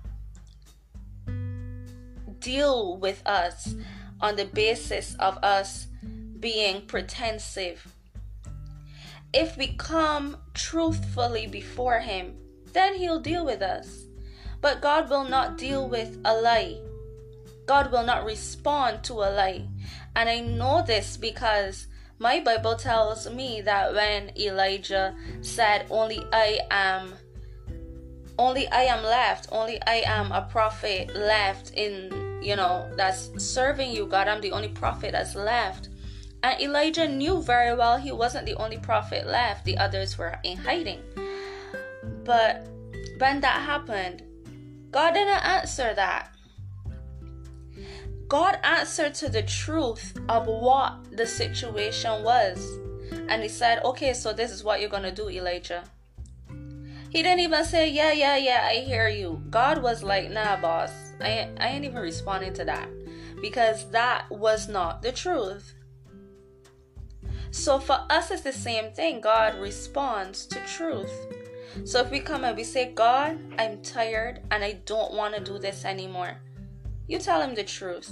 deal 2.39 2.97
with 2.97 3.21
us 3.27 3.75
on 4.19 4.35
the 4.35 4.45
basis 4.45 5.15
of 5.19 5.37
us 5.43 5.87
being 6.39 6.87
pretensive. 6.87 7.93
If 9.31 9.55
we 9.55 9.67
come 9.77 10.37
truthfully 10.55 11.45
before 11.45 11.99
Him, 11.99 12.33
then 12.73 12.95
He'll 12.95 13.19
deal 13.19 13.45
with 13.45 13.61
us. 13.61 14.05
But 14.59 14.81
God 14.81 15.07
will 15.07 15.25
not 15.25 15.57
deal 15.57 15.87
with 15.87 16.17
a 16.25 16.33
lie. 16.33 16.79
God 17.67 17.91
will 17.91 18.03
not 18.03 18.25
respond 18.25 19.03
to 19.03 19.13
a 19.13 19.29
lie. 19.29 19.67
And 20.15 20.27
I 20.29 20.39
know 20.39 20.83
this 20.85 21.15
because 21.15 21.87
my 22.21 22.39
Bible 22.39 22.75
tells 22.75 23.27
me 23.31 23.61
that 23.61 23.95
when 23.95 24.31
Elijah 24.37 25.15
said, 25.41 25.87
Only 25.89 26.23
I 26.31 26.59
am 26.69 27.13
only 28.37 28.67
I 28.69 28.83
am 28.83 29.03
left, 29.03 29.49
only 29.51 29.81
I 29.87 30.03
am 30.05 30.31
a 30.31 30.43
prophet 30.43 31.15
left 31.15 31.73
in 31.73 32.39
you 32.41 32.55
know 32.55 32.87
that's 32.95 33.31
serving 33.43 33.89
you, 33.91 34.05
God. 34.05 34.27
I'm 34.27 34.39
the 34.39 34.51
only 34.51 34.69
prophet 34.69 35.13
that's 35.13 35.33
left. 35.33 35.89
And 36.43 36.61
Elijah 36.61 37.07
knew 37.07 37.41
very 37.41 37.75
well 37.75 37.97
he 37.97 38.11
wasn't 38.11 38.45
the 38.45 38.55
only 38.55 38.77
prophet 38.77 39.25
left, 39.25 39.65
the 39.65 39.77
others 39.79 40.17
were 40.17 40.37
in 40.43 40.57
hiding. 40.57 41.01
But 42.23 42.67
when 43.17 43.41
that 43.41 43.61
happened, 43.61 44.21
God 44.91 45.13
didn't 45.13 45.43
answer 45.43 45.93
that. 45.95 46.35
God 48.31 48.59
answered 48.63 49.13
to 49.15 49.27
the 49.27 49.41
truth 49.41 50.17
of 50.29 50.47
what 50.47 51.17
the 51.17 51.27
situation 51.27 52.23
was. 52.23 52.79
And 53.27 53.43
he 53.43 53.49
said, 53.49 53.83
Okay, 53.83 54.13
so 54.13 54.31
this 54.31 54.51
is 54.51 54.63
what 54.63 54.79
you're 54.79 54.89
going 54.89 55.03
to 55.03 55.11
do, 55.11 55.27
Elijah. 55.27 55.83
He 57.09 57.23
didn't 57.23 57.41
even 57.41 57.65
say, 57.65 57.89
Yeah, 57.89 58.13
yeah, 58.13 58.37
yeah, 58.37 58.69
I 58.71 58.75
hear 58.85 59.09
you. 59.09 59.43
God 59.49 59.83
was 59.83 60.01
like, 60.01 60.31
Nah, 60.31 60.55
boss, 60.61 60.93
I, 61.19 61.49
I 61.59 61.67
ain't 61.67 61.83
even 61.83 61.97
responding 61.97 62.53
to 62.53 62.63
that 62.63 62.87
because 63.41 63.91
that 63.91 64.31
was 64.31 64.69
not 64.69 65.01
the 65.01 65.11
truth. 65.11 65.73
So 67.51 67.79
for 67.79 68.05
us, 68.09 68.31
it's 68.31 68.43
the 68.43 68.53
same 68.53 68.93
thing. 68.93 69.19
God 69.19 69.59
responds 69.59 70.45
to 70.45 70.65
truth. 70.65 71.11
So 71.83 71.99
if 71.99 72.09
we 72.09 72.21
come 72.21 72.45
and 72.45 72.55
we 72.55 72.63
say, 72.63 72.93
God, 72.93 73.37
I'm 73.59 73.81
tired 73.81 74.39
and 74.51 74.63
I 74.63 74.79
don't 74.85 75.15
want 75.15 75.35
to 75.35 75.43
do 75.43 75.59
this 75.59 75.83
anymore 75.83 76.39
you 77.07 77.19
tell 77.19 77.41
him 77.41 77.55
the 77.55 77.63
truth. 77.63 78.11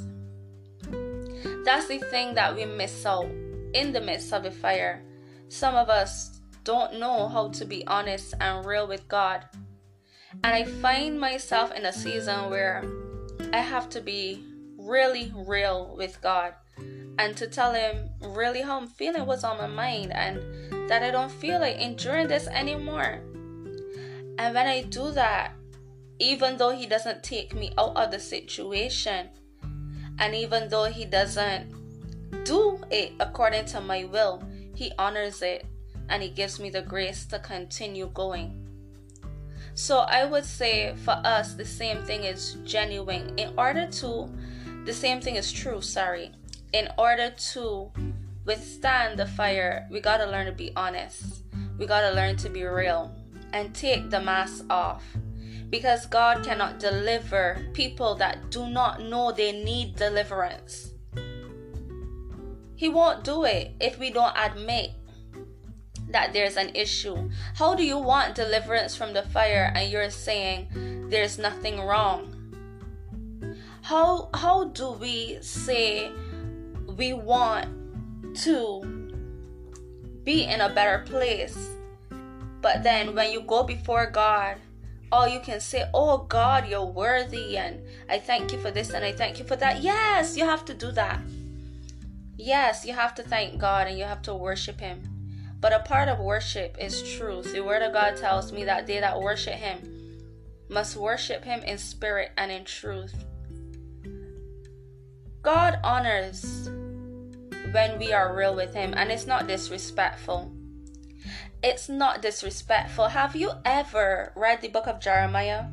That's 1.65 1.87
the 1.87 1.99
thing 2.11 2.35
that 2.35 2.55
we 2.55 2.65
miss 2.65 3.05
out 3.05 3.29
in 3.73 3.91
the 3.91 4.01
midst 4.01 4.33
of 4.33 4.43
the 4.43 4.51
fire. 4.51 5.03
Some 5.49 5.75
of 5.75 5.89
us 5.89 6.41
don't 6.63 6.99
know 6.99 7.27
how 7.27 7.49
to 7.49 7.65
be 7.65 7.85
honest 7.87 8.33
and 8.39 8.65
real 8.65 8.87
with 8.87 9.07
God. 9.07 9.45
And 10.43 10.53
I 10.53 10.63
find 10.63 11.19
myself 11.19 11.73
in 11.73 11.85
a 11.85 11.93
season 11.93 12.49
where 12.49 12.83
I 13.53 13.61
have 13.61 13.89
to 13.89 14.01
be 14.01 14.43
really 14.77 15.33
real 15.35 15.95
with 15.97 16.21
God 16.21 16.53
and 17.17 17.35
to 17.37 17.47
tell 17.47 17.73
Him 17.73 18.09
really 18.21 18.61
how 18.61 18.79
I'm 18.79 18.87
feeling, 18.87 19.25
what's 19.25 19.43
on 19.43 19.57
my 19.57 19.67
mind, 19.67 20.13
and 20.13 20.89
that 20.89 21.03
I 21.03 21.11
don't 21.11 21.31
feel 21.31 21.59
like 21.59 21.77
enduring 21.77 22.27
this 22.27 22.47
anymore. 22.47 23.21
And 24.37 24.55
when 24.55 24.67
I 24.67 24.83
do 24.83 25.11
that, 25.11 25.53
even 26.19 26.57
though 26.57 26.71
he 26.71 26.85
doesn't 26.85 27.23
take 27.23 27.55
me 27.55 27.71
out 27.77 27.95
of 27.95 28.11
the 28.11 28.19
situation 28.19 29.29
and 30.19 30.35
even 30.35 30.67
though 30.69 30.85
he 30.85 31.05
doesn't 31.05 31.73
do 32.43 32.79
it 32.91 33.13
according 33.19 33.65
to 33.65 33.81
my 33.81 34.03
will 34.03 34.43
he 34.75 34.91
honors 34.97 35.41
it 35.41 35.65
and 36.09 36.21
he 36.21 36.29
gives 36.29 36.59
me 36.59 36.69
the 36.69 36.81
grace 36.81 37.25
to 37.25 37.39
continue 37.39 38.09
going. 38.13 38.65
So 39.75 39.99
i 39.99 40.25
would 40.25 40.45
say 40.45 40.95
for 41.05 41.21
us 41.23 41.53
the 41.53 41.65
same 41.65 42.01
thing 42.03 42.23
is 42.23 42.57
genuine. 42.65 43.33
In 43.37 43.53
order 43.57 43.87
to 43.87 44.29
the 44.85 44.93
same 44.93 45.21
thing 45.21 45.35
is 45.35 45.51
true 45.51 45.81
sorry. 45.81 46.31
In 46.73 46.89
order 46.97 47.33
to 47.53 47.91
withstand 48.45 49.19
the 49.19 49.25
fire 49.25 49.87
we 49.91 49.99
got 49.99 50.17
to 50.17 50.25
learn 50.25 50.47
to 50.47 50.51
be 50.51 50.71
honest. 50.75 51.43
We 51.77 51.85
got 51.85 52.01
to 52.01 52.11
learn 52.11 52.35
to 52.37 52.49
be 52.49 52.63
real 52.63 53.15
and 53.53 53.73
take 53.73 54.09
the 54.09 54.19
mask 54.19 54.65
off 54.69 55.03
because 55.69 56.05
God 56.05 56.43
cannot 56.43 56.79
deliver 56.79 57.59
people 57.73 58.15
that 58.15 58.49
do 58.49 58.67
not 58.67 59.01
know 59.01 59.31
they 59.31 59.51
need 59.51 59.95
deliverance. 59.95 60.93
He 62.75 62.89
won't 62.89 63.23
do 63.23 63.43
it 63.43 63.73
if 63.79 63.99
we 63.99 64.09
don't 64.09 64.35
admit 64.37 64.91
that 66.09 66.33
there's 66.33 66.57
an 66.57 66.71
issue. 66.75 67.29
How 67.55 67.75
do 67.75 67.83
you 67.83 67.97
want 67.97 68.35
deliverance 68.35 68.95
from 68.95 69.13
the 69.13 69.23
fire 69.23 69.71
and 69.75 69.91
you're 69.91 70.09
saying 70.09 71.07
there's 71.09 71.37
nothing 71.37 71.81
wrong? 71.81 72.35
How 73.81 74.29
how 74.33 74.65
do 74.65 74.91
we 74.91 75.37
say 75.41 76.11
we 76.87 77.13
want 77.13 77.67
to 78.43 78.81
be 80.23 80.45
in 80.45 80.61
a 80.61 80.69
better 80.69 80.99
place? 81.05 81.69
But 82.61 82.83
then 82.83 83.15
when 83.15 83.31
you 83.31 83.41
go 83.41 83.63
before 83.63 84.09
God 84.09 84.57
all 85.11 85.27
you 85.27 85.39
can 85.39 85.59
say, 85.59 85.89
Oh 85.93 86.19
God, 86.19 86.67
you're 86.67 86.85
worthy, 86.85 87.57
and 87.57 87.81
I 88.09 88.19
thank 88.19 88.51
you 88.51 88.59
for 88.59 88.71
this 88.71 88.91
and 88.91 89.03
I 89.03 89.11
thank 89.11 89.39
you 89.39 89.45
for 89.45 89.55
that. 89.55 89.81
Yes, 89.81 90.37
you 90.37 90.45
have 90.45 90.65
to 90.65 90.73
do 90.73 90.91
that. 90.91 91.21
Yes, 92.37 92.85
you 92.85 92.93
have 92.93 93.15
to 93.15 93.23
thank 93.23 93.59
God 93.59 93.87
and 93.87 93.97
you 93.97 94.05
have 94.05 94.21
to 94.23 94.33
worship 94.33 94.79
Him. 94.79 95.01
But 95.59 95.73
a 95.73 95.79
part 95.79 96.07
of 96.07 96.19
worship 96.19 96.77
is 96.79 97.03
truth. 97.17 97.51
The 97.51 97.61
Word 97.61 97.81
of 97.81 97.91
God 97.91 98.15
tells 98.15 98.51
me 98.51 98.63
that 98.65 98.87
they 98.87 98.99
that 98.99 99.19
worship 99.19 99.55
Him 99.55 99.79
must 100.69 100.95
worship 100.95 101.43
Him 101.43 101.61
in 101.63 101.77
spirit 101.77 102.31
and 102.37 102.51
in 102.51 102.63
truth. 102.63 103.13
God 105.41 105.79
honors 105.83 106.69
when 107.71 107.99
we 107.99 108.13
are 108.13 108.35
real 108.35 108.55
with 108.55 108.73
Him, 108.73 108.93
and 108.95 109.11
it's 109.11 109.27
not 109.27 109.47
disrespectful. 109.47 110.51
It's 111.61 111.89
not 111.89 112.21
disrespectful. 112.21 113.07
Have 113.07 113.35
you 113.35 113.51
ever 113.65 114.31
read 114.35 114.61
the 114.61 114.69
book 114.69 114.87
of 114.87 114.99
Jeremiah? 114.99 115.65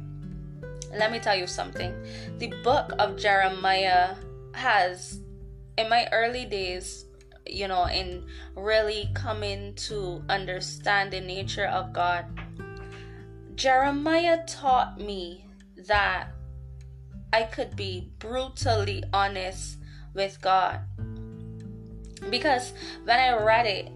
Let 0.92 1.12
me 1.12 1.18
tell 1.18 1.36
you 1.36 1.46
something. 1.46 1.94
The 2.38 2.52
book 2.62 2.92
of 2.98 3.16
Jeremiah 3.16 4.14
has, 4.52 5.20
in 5.78 5.88
my 5.88 6.08
early 6.12 6.44
days, 6.44 7.06
you 7.46 7.68
know, 7.68 7.84
in 7.86 8.26
really 8.56 9.10
coming 9.14 9.74
to 9.74 10.24
understand 10.28 11.12
the 11.12 11.20
nature 11.20 11.66
of 11.66 11.92
God, 11.92 12.26
Jeremiah 13.54 14.44
taught 14.46 15.00
me 15.00 15.46
that 15.86 16.28
I 17.32 17.44
could 17.44 17.76
be 17.76 18.10
brutally 18.18 19.04
honest 19.12 19.78
with 20.14 20.40
God. 20.40 20.80
Because 22.30 22.72
when 23.04 23.18
I 23.20 23.40
read 23.42 23.66
it, 23.66 23.90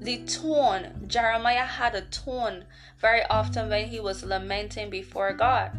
the 0.00 0.18
tone, 0.24 1.04
Jeremiah 1.06 1.64
had 1.64 1.94
a 1.94 2.02
tone 2.02 2.64
very 2.98 3.22
often 3.24 3.68
when 3.68 3.88
he 3.88 4.00
was 4.00 4.24
lamenting 4.24 4.90
before 4.90 5.32
God. 5.32 5.72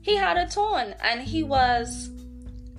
He 0.00 0.16
had 0.16 0.36
a 0.36 0.48
tone 0.48 0.94
and 1.00 1.22
he 1.22 1.42
was, 1.42 2.10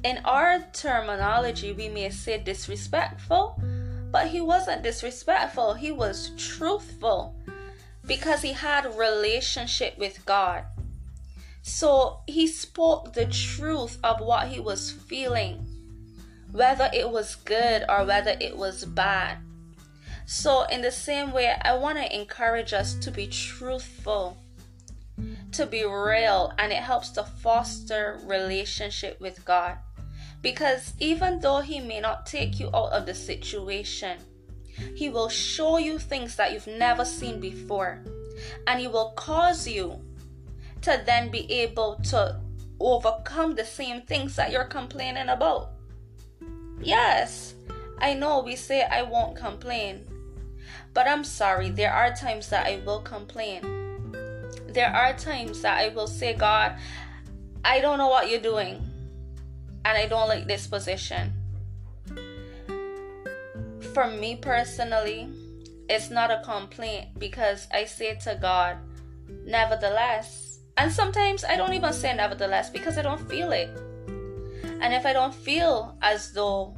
in 0.04 0.20
our 0.26 0.60
terminology, 0.74 1.72
we 1.72 1.90
may 1.90 2.10
say 2.10 2.38
disrespectful, 2.38 3.62
but 4.12 4.28
he 4.28 4.42
wasn't 4.42 4.84
disrespectful. 4.84 5.74
He 5.74 5.92
was 5.92 6.32
truthful 6.38 7.36
because 8.06 8.42
he 8.42 8.54
had 8.54 8.98
relationship 8.98 9.98
with 9.98 10.26
God. 10.26 10.66
So 11.62 12.20
he 12.28 12.48
spoke 12.48 13.14
the 13.14 13.26
truth 13.26 13.98
of 14.04 14.20
what 14.20 14.50
he 14.50 14.60
was 14.60 14.92
feeling, 14.92 15.66
whether 16.52 16.90
it 16.94 17.10
was 17.10 17.36
good 17.36 17.86
or 17.88 18.06
whether 18.06 18.36
it 18.40 18.58
was 18.58 18.84
bad. 18.84 19.38
So, 20.26 20.64
in 20.64 20.82
the 20.82 20.92
same 20.92 21.32
way, 21.32 21.54
I 21.62 21.76
want 21.76 21.98
to 21.98 22.16
encourage 22.16 22.74
us 22.74 22.94
to 22.96 23.12
be 23.12 23.28
truthful, 23.28 24.38
to 25.52 25.66
be 25.66 25.84
real, 25.84 26.54
and 26.58 26.72
it 26.72 26.82
helps 26.82 27.10
to 27.12 27.24
foster 27.24 28.20
relationship 28.26 29.20
with 29.20 29.44
God. 29.46 29.78
Because 30.42 30.94
even 31.00 31.40
though 31.40 31.60
He 31.60 31.80
may 31.80 32.00
not 32.00 32.26
take 32.26 32.60
you 32.60 32.70
out 32.74 32.94
of 32.94 33.06
the 33.06 33.14
situation, 33.14 34.18
He 34.96 35.10
will 35.10 35.30
show 35.30 35.78
you 35.78 36.00
things 36.00 36.36
that 36.38 36.54
you've 36.54 36.68
never 36.68 37.06
seen 37.06 37.40
before, 37.40 38.02
and 38.68 38.80
He 38.80 38.88
will 38.88 39.12
cause 39.12 39.68
you 39.68 40.02
to 40.82 41.02
then 41.06 41.30
be 41.32 41.52
able 41.52 41.96
to 42.10 42.40
overcome 42.80 43.56
the 43.56 43.66
same 43.66 44.02
things 44.02 44.36
that 44.36 44.52
you're 44.52 44.66
complaining 44.66 45.30
about. 45.30 45.72
Yes, 46.82 47.54
I 48.00 48.14
know 48.14 48.42
we 48.42 48.58
say 48.58 48.84
I 48.84 49.04
won't 49.04 49.38
complain, 49.38 50.06
but 50.94 51.08
I'm 51.08 51.24
sorry, 51.24 51.70
there 51.70 51.94
are 51.94 52.14
times 52.14 52.50
that 52.50 52.66
I 52.68 52.82
will 52.86 53.02
complain. 53.02 53.62
There 54.68 54.90
are 54.90 55.14
times 55.14 55.62
that 55.62 55.80
I 55.80 55.90
will 55.90 56.08
say, 56.08 56.34
God, 56.34 56.78
I 57.66 57.80
don't 57.80 57.98
know 57.98 58.10
what 58.10 58.30
you're 58.30 58.42
doing, 58.42 58.76
and 59.86 59.98
I 59.98 60.06
don't 60.08 60.28
like 60.28 60.48
this 60.48 60.68
position. 60.68 61.34
For 63.94 64.08
me 64.08 64.36
personally, 64.36 65.30
it's 65.90 66.10
not 66.10 66.32
a 66.32 66.42
complaint 66.44 67.20
because 67.20 67.68
I 67.74 67.86
say 67.86 68.16
to 68.24 68.38
God, 68.42 68.78
nevertheless, 69.46 70.60
and 70.78 70.92
sometimes 70.92 71.44
I 71.44 71.56
don't 71.56 71.74
even 71.74 71.94
say 71.94 72.16
nevertheless 72.16 72.70
because 72.70 72.98
I 72.98 73.04
don't 73.04 73.30
feel 73.30 73.52
it. 73.52 73.70
And 74.82 74.94
if 74.94 75.06
I 75.06 75.14
don't 75.14 75.34
feel 75.34 75.98
as 76.02 76.34
though 76.34 76.76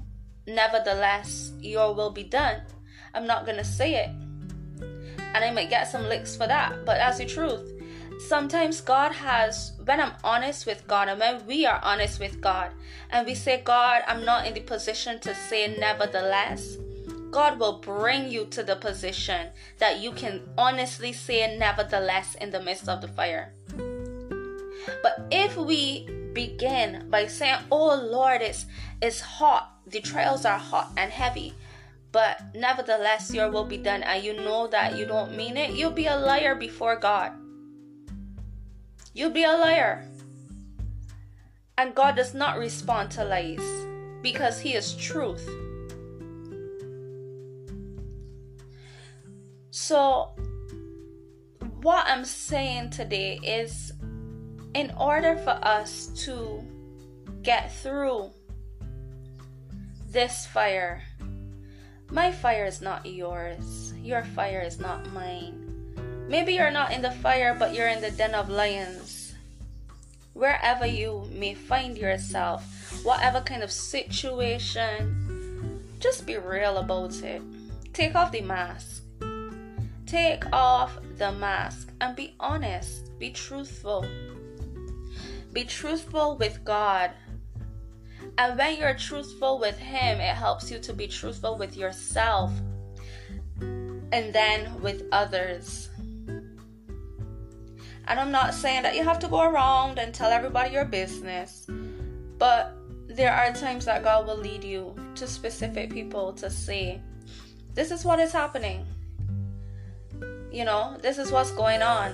nevertheless 0.48 1.54
your 1.60 1.94
will 1.94 2.12
be 2.12 2.24
done, 2.24 2.62
I'm 3.16 3.26
not 3.26 3.46
to 3.46 3.64
say 3.64 3.96
it. 3.96 4.10
And 5.34 5.44
I 5.44 5.52
might 5.52 5.70
get 5.70 5.88
some 5.88 6.04
licks 6.04 6.36
for 6.36 6.48
that, 6.48 6.86
but 6.86 6.98
that's 6.98 7.18
the 7.18 7.26
truth. 7.26 7.72
Sometimes 8.28 8.80
God 8.80 9.12
has, 9.12 9.74
when 9.84 10.00
I'm 10.00 10.14
honest 10.24 10.66
with 10.66 10.88
God, 10.88 11.10
and 11.10 11.20
when 11.20 11.46
we 11.46 11.66
are 11.66 11.80
honest 11.84 12.20
with 12.20 12.40
God, 12.40 12.72
and 13.10 13.26
we 13.26 13.36
say, 13.36 13.62
God, 13.62 14.04
I'm 14.08 14.24
not 14.24 14.48
in 14.48 14.54
the 14.54 14.62
position 14.62 15.20
to 15.20 15.36
say 15.36 15.76
nevertheless, 15.78 16.78
God 17.32 17.60
will 17.60 17.80
bring 17.80 18.32
you 18.32 18.46
to 18.46 18.64
the 18.64 18.78
position 18.78 19.50
that 19.80 20.00
you 20.00 20.14
can 20.14 20.42
honestly 20.58 21.12
say 21.12 21.58
nevertheless 21.58 22.36
in 22.36 22.52
the 22.52 22.62
midst 22.62 22.88
of 22.88 23.02
the 23.02 23.10
fire. 23.10 23.52
But 25.04 25.28
if 25.32 25.58
we 25.58 26.08
begin 26.34 27.10
by 27.10 27.28
saying, 27.28 27.58
Oh 27.70 27.96
Lord, 27.96 28.42
it's, 28.42 28.66
it's 29.02 29.20
hot, 29.20 29.74
the 29.86 30.00
trials 30.00 30.46
are 30.46 30.58
hot 30.58 30.92
and 30.96 31.12
heavy, 31.12 31.54
but 32.16 32.40
nevertheless 32.56 33.34
your 33.34 33.52
will 33.52 33.66
be 33.66 33.76
done, 33.76 34.02
and 34.02 34.24
you 34.24 34.34
know 34.34 34.68
that 34.68 34.96
you 34.98 35.06
don't 35.06 35.36
mean 35.36 35.58
it, 35.58 35.72
you'll 35.72 35.92
be 35.92 36.06
a 36.06 36.16
liar 36.16 36.56
before 36.56 36.96
God. 36.96 37.34
You'll 39.14 39.32
be 39.32 39.44
a 39.44 39.52
liar. 39.52 40.08
And 41.78 41.94
God 41.94 42.16
does 42.16 42.34
not 42.34 42.58
respond 42.58 43.12
to 43.12 43.26
lies 43.26 43.60
because 44.22 44.62
He 44.62 44.76
is 44.76 44.96
truth. 44.96 45.46
So, 49.72 50.30
what 51.82 52.06
I'm 52.08 52.24
saying 52.24 52.92
today 52.92 53.42
is 53.44 53.92
in 54.74 54.94
order 54.98 55.36
for 55.36 55.60
us 55.62 56.08
to 56.24 56.64
get 57.44 57.76
through 57.76 58.32
this 60.08 60.46
fire, 60.46 61.04
my 62.12 62.32
fire 62.32 62.66
is 62.66 62.82
not 62.82 63.06
yours, 63.06 63.94
your 64.02 64.24
fire 64.24 64.62
is 64.62 64.80
not 64.80 65.12
mine. 65.12 65.62
Maybe 66.28 66.54
you're 66.54 66.72
not 66.72 66.92
in 66.92 67.02
the 67.02 67.12
fire, 67.12 67.56
but 67.58 67.74
you're 67.74 67.88
in 67.88 68.02
the 68.02 68.12
den 68.12 68.34
of 68.34 68.50
lions. 68.50 69.36
Wherever 70.34 70.86
you 70.86 71.30
may 71.32 71.54
find 71.54 71.98
yourself, 71.98 72.64
whatever 73.04 73.42
kind 73.42 73.64
of 73.64 73.72
situation, 73.72 75.82
just 76.00 76.26
be 76.26 76.38
real 76.38 76.78
about 76.78 77.16
it. 77.24 77.42
Take 77.94 78.16
off 78.16 78.32
the 78.32 78.42
mask. 78.42 79.04
Take 80.06 80.46
off 80.52 81.00
the 81.18 81.32
mask 81.32 81.92
and 82.02 82.16
be 82.16 82.36
honest, 82.40 83.18
be 83.18 83.32
truthful. 83.32 84.06
Be 85.54 85.64
truthful 85.64 86.38
with 86.38 86.64
God. 86.64 87.12
And 88.38 88.58
when 88.58 88.78
you're 88.78 88.96
truthful 88.96 89.60
with 89.60 89.78
Him, 89.78 90.20
it 90.20 90.36
helps 90.36 90.70
you 90.70 90.80
to 90.80 90.94
be 90.94 91.08
truthful 91.08 91.58
with 91.58 91.78
yourself 91.78 92.52
and 93.62 94.34
then 94.34 94.82
with 94.82 95.04
others. 95.12 95.90
And 98.08 98.20
I'm 98.20 98.32
not 98.32 98.54
saying 98.54 98.84
that 98.84 98.96
you 98.96 99.04
have 99.04 99.20
to 99.20 99.28
go 99.28 99.42
around 99.42 99.98
and 99.98 100.14
tell 100.14 100.32
everybody 100.32 100.74
your 100.74 100.86
business, 100.86 101.66
but 102.38 102.76
there 103.08 103.34
are 103.34 103.52
times 103.54 103.86
that 103.86 104.04
God 104.04 104.28
will 104.28 104.38
lead 104.38 104.64
you 104.64 104.96
to 105.16 105.28
specific 105.28 105.92
people 105.92 106.34
to 106.34 106.50
say, 106.50 107.02
This 107.74 107.92
is 107.92 108.06
what 108.06 108.20
is 108.20 108.32
happening. 108.32 108.86
You 110.52 110.66
know, 110.66 110.98
this 111.02 111.18
is 111.18 111.32
what's 111.32 111.52
going 111.52 111.82
on. 111.82 112.14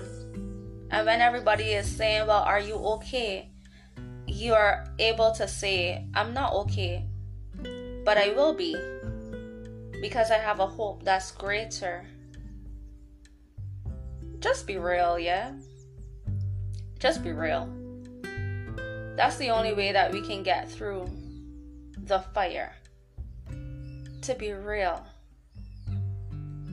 And 0.92 1.06
when 1.06 1.22
everybody 1.22 1.72
is 1.72 1.90
saying, 1.90 2.28
Well, 2.28 2.44
are 2.44 2.60
you 2.60 2.76
okay? 2.76 3.51
You're 4.42 4.84
able 4.98 5.32
to 5.34 5.48
say, 5.48 6.04
I'm 6.16 6.34
not 6.34 6.52
okay, 6.66 7.06
but 8.04 8.18
I 8.18 8.34
will 8.34 8.56
be 8.56 8.74
because 10.02 10.32
I 10.32 10.40
have 10.40 10.60
a 10.60 10.66
hope 10.66 11.04
that's 11.04 11.30
greater. 11.30 12.08
Just 14.40 14.66
be 14.66 14.80
real, 14.80 15.20
yeah? 15.20 15.54
Just 16.98 17.24
be 17.24 17.32
real. 17.32 17.70
That's 19.16 19.38
the 19.38 19.52
only 19.52 19.74
way 19.76 19.92
that 19.92 20.12
we 20.12 20.26
can 20.26 20.42
get 20.42 20.68
through 20.68 21.08
the 21.96 22.22
fire. 22.34 22.74
To 24.24 24.34
be 24.34 24.54
real. 24.54 25.06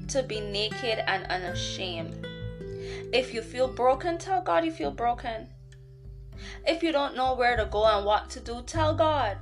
To 0.09 0.23
be 0.23 0.41
naked 0.41 1.05
and 1.07 1.27
unashamed 1.27 2.27
if 3.13 3.33
you 3.33 3.43
feel 3.43 3.69
broken, 3.69 4.19
tell 4.19 4.43
God 4.43 4.65
you 4.65 4.73
feel 4.73 4.91
broken. 4.91 5.49
If 6.67 6.83
you 6.83 6.93
don't 6.93 7.17
know 7.17 7.35
where 7.35 7.57
to 7.57 7.67
go 7.67 7.85
and 7.85 8.05
what 8.05 8.31
to 8.31 8.41
do, 8.41 8.63
tell 8.63 8.95
God. 8.95 9.39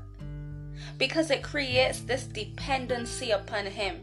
Because 0.98 1.30
it 1.30 1.42
creates 1.42 2.00
this 2.00 2.24
dependency 2.24 3.30
upon 3.30 3.66
Him. 3.66 4.02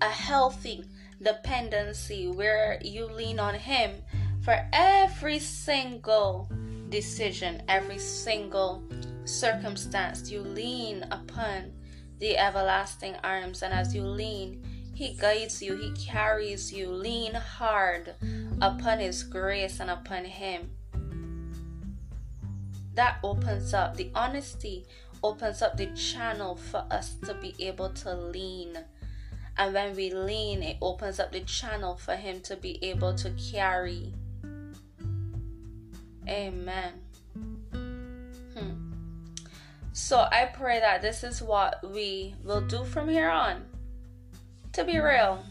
A 0.00 0.08
healthy 0.08 0.84
dependency 1.22 2.28
where 2.28 2.78
you 2.82 3.06
lean 3.06 3.38
on 3.38 3.54
Him 3.54 4.02
for 4.42 4.66
every 4.72 5.38
single 5.38 6.48
decision, 6.88 7.62
every 7.68 7.98
single 7.98 8.82
circumstance. 9.24 10.30
You 10.30 10.40
lean 10.40 11.04
upon 11.10 11.72
the 12.18 12.38
everlasting 12.38 13.16
arms, 13.22 13.62
and 13.62 13.72
as 13.72 13.94
you 13.94 14.02
lean, 14.02 14.64
He 14.94 15.14
guides 15.14 15.62
you, 15.62 15.76
He 15.76 15.92
carries 15.92 16.72
you. 16.72 16.90
Lean 16.90 17.34
hard 17.34 18.14
upon 18.60 18.98
His 18.98 19.22
grace 19.22 19.80
and 19.80 19.90
upon 19.90 20.24
Him. 20.24 20.70
That 22.98 23.20
opens 23.22 23.74
up, 23.74 23.96
the 23.96 24.10
honesty 24.12 24.84
opens 25.22 25.62
up 25.62 25.76
the 25.76 25.86
channel 25.94 26.56
for 26.56 26.84
us 26.90 27.14
to 27.26 27.34
be 27.34 27.54
able 27.60 27.90
to 27.90 28.12
lean 28.12 28.76
And 29.56 29.72
when 29.72 29.94
we 29.94 30.12
lean, 30.12 30.64
it 30.64 30.78
opens 30.82 31.20
up 31.20 31.30
the 31.30 31.42
channel 31.42 31.94
for 31.94 32.16
Him 32.16 32.40
to 32.40 32.56
be 32.56 32.82
able 32.82 33.14
to 33.14 33.30
carry. 33.30 34.12
Amen. 36.28 36.94
Hmm. 37.72 38.92
So 39.92 40.26
I 40.32 40.46
pray 40.46 40.80
that 40.80 41.00
this 41.00 41.22
is 41.22 41.40
what 41.40 41.78
we 41.88 42.34
will 42.42 42.62
do 42.62 42.84
from 42.84 43.08
here 43.08 43.30
on. 43.30 43.64
To 44.72 44.82
be 44.82 44.98
real. 44.98 45.44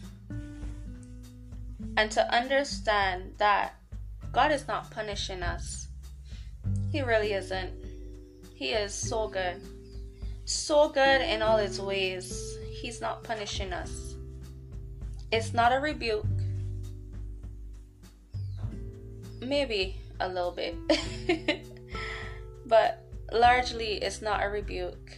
And 1.96 2.10
to 2.10 2.30
understand 2.30 3.36
that 3.38 3.76
God 4.32 4.52
is 4.52 4.68
not 4.68 4.90
punishing 4.90 5.42
us. 5.42 5.87
He 6.90 7.02
really 7.02 7.32
isn't. 7.32 7.70
He 8.54 8.70
is 8.70 8.94
so 8.94 9.28
good. 9.28 9.60
So 10.44 10.88
good 10.88 11.20
in 11.20 11.42
all 11.42 11.58
his 11.58 11.80
ways. 11.80 12.56
He's 12.70 13.00
not 13.00 13.22
punishing 13.22 13.72
us. 13.72 14.14
It's 15.30 15.52
not 15.52 15.72
a 15.72 15.78
rebuke. 15.78 16.24
Maybe 19.40 19.96
a 20.20 20.28
little 20.28 20.52
bit. 20.52 20.74
but 22.66 23.04
largely, 23.32 23.94
it's 24.02 24.22
not 24.22 24.42
a 24.42 24.48
rebuke. 24.48 25.16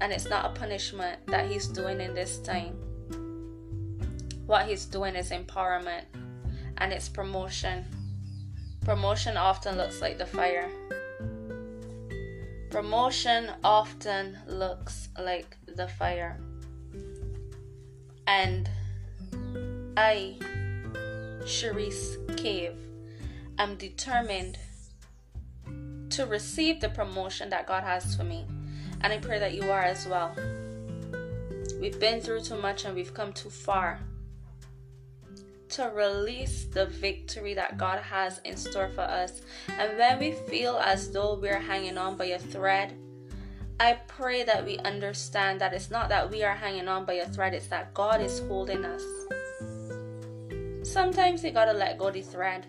And 0.00 0.12
it's 0.12 0.28
not 0.28 0.46
a 0.46 0.60
punishment 0.60 1.26
that 1.26 1.50
he's 1.50 1.66
doing 1.66 2.00
in 2.00 2.14
this 2.14 2.38
time. 2.38 2.76
What 4.46 4.66
he's 4.66 4.84
doing 4.84 5.14
is 5.16 5.30
empowerment 5.30 6.04
and 6.78 6.92
it's 6.92 7.08
promotion. 7.08 7.84
Promotion 8.88 9.36
often 9.36 9.76
looks 9.76 10.00
like 10.00 10.16
the 10.16 10.24
fire. 10.24 10.70
Promotion 12.70 13.50
often 13.62 14.38
looks 14.46 15.10
like 15.18 15.58
the 15.76 15.86
fire. 15.86 16.40
And 18.26 18.66
I, 19.94 20.36
Cherise 21.42 22.16
Cave, 22.38 22.78
am 23.58 23.76
determined 23.76 24.58
to 26.08 26.24
receive 26.24 26.80
the 26.80 26.88
promotion 26.88 27.50
that 27.50 27.66
God 27.66 27.84
has 27.84 28.16
for 28.16 28.24
me. 28.24 28.46
And 29.02 29.12
I 29.12 29.18
pray 29.18 29.38
that 29.38 29.52
you 29.52 29.70
are 29.70 29.82
as 29.82 30.06
well. 30.06 30.34
We've 31.78 32.00
been 32.00 32.22
through 32.22 32.40
too 32.40 32.56
much 32.56 32.86
and 32.86 32.94
we've 32.94 33.12
come 33.12 33.34
too 33.34 33.50
far 33.50 34.00
to 35.70 35.90
release 35.94 36.64
the 36.64 36.86
victory 36.86 37.54
that 37.54 37.76
God 37.78 38.00
has 38.00 38.40
in 38.44 38.56
store 38.56 38.88
for 38.94 39.02
us. 39.02 39.42
And 39.78 39.98
when 39.98 40.18
we 40.18 40.32
feel 40.32 40.76
as 40.78 41.10
though 41.10 41.34
we're 41.34 41.60
hanging 41.60 41.98
on 41.98 42.16
by 42.16 42.26
a 42.26 42.38
thread, 42.38 42.94
I 43.80 43.94
pray 44.08 44.42
that 44.44 44.64
we 44.64 44.78
understand 44.78 45.60
that 45.60 45.72
it's 45.72 45.90
not 45.90 46.08
that 46.08 46.30
we 46.30 46.42
are 46.42 46.54
hanging 46.54 46.88
on 46.88 47.04
by 47.04 47.14
a 47.14 47.28
thread, 47.28 47.54
it's 47.54 47.68
that 47.68 47.94
God 47.94 48.20
is 48.20 48.40
holding 48.40 48.84
us. 48.84 49.02
Sometimes 50.82 51.44
you 51.44 51.50
gotta 51.50 51.72
let 51.72 51.98
go 51.98 52.10
the 52.10 52.22
thread 52.22 52.66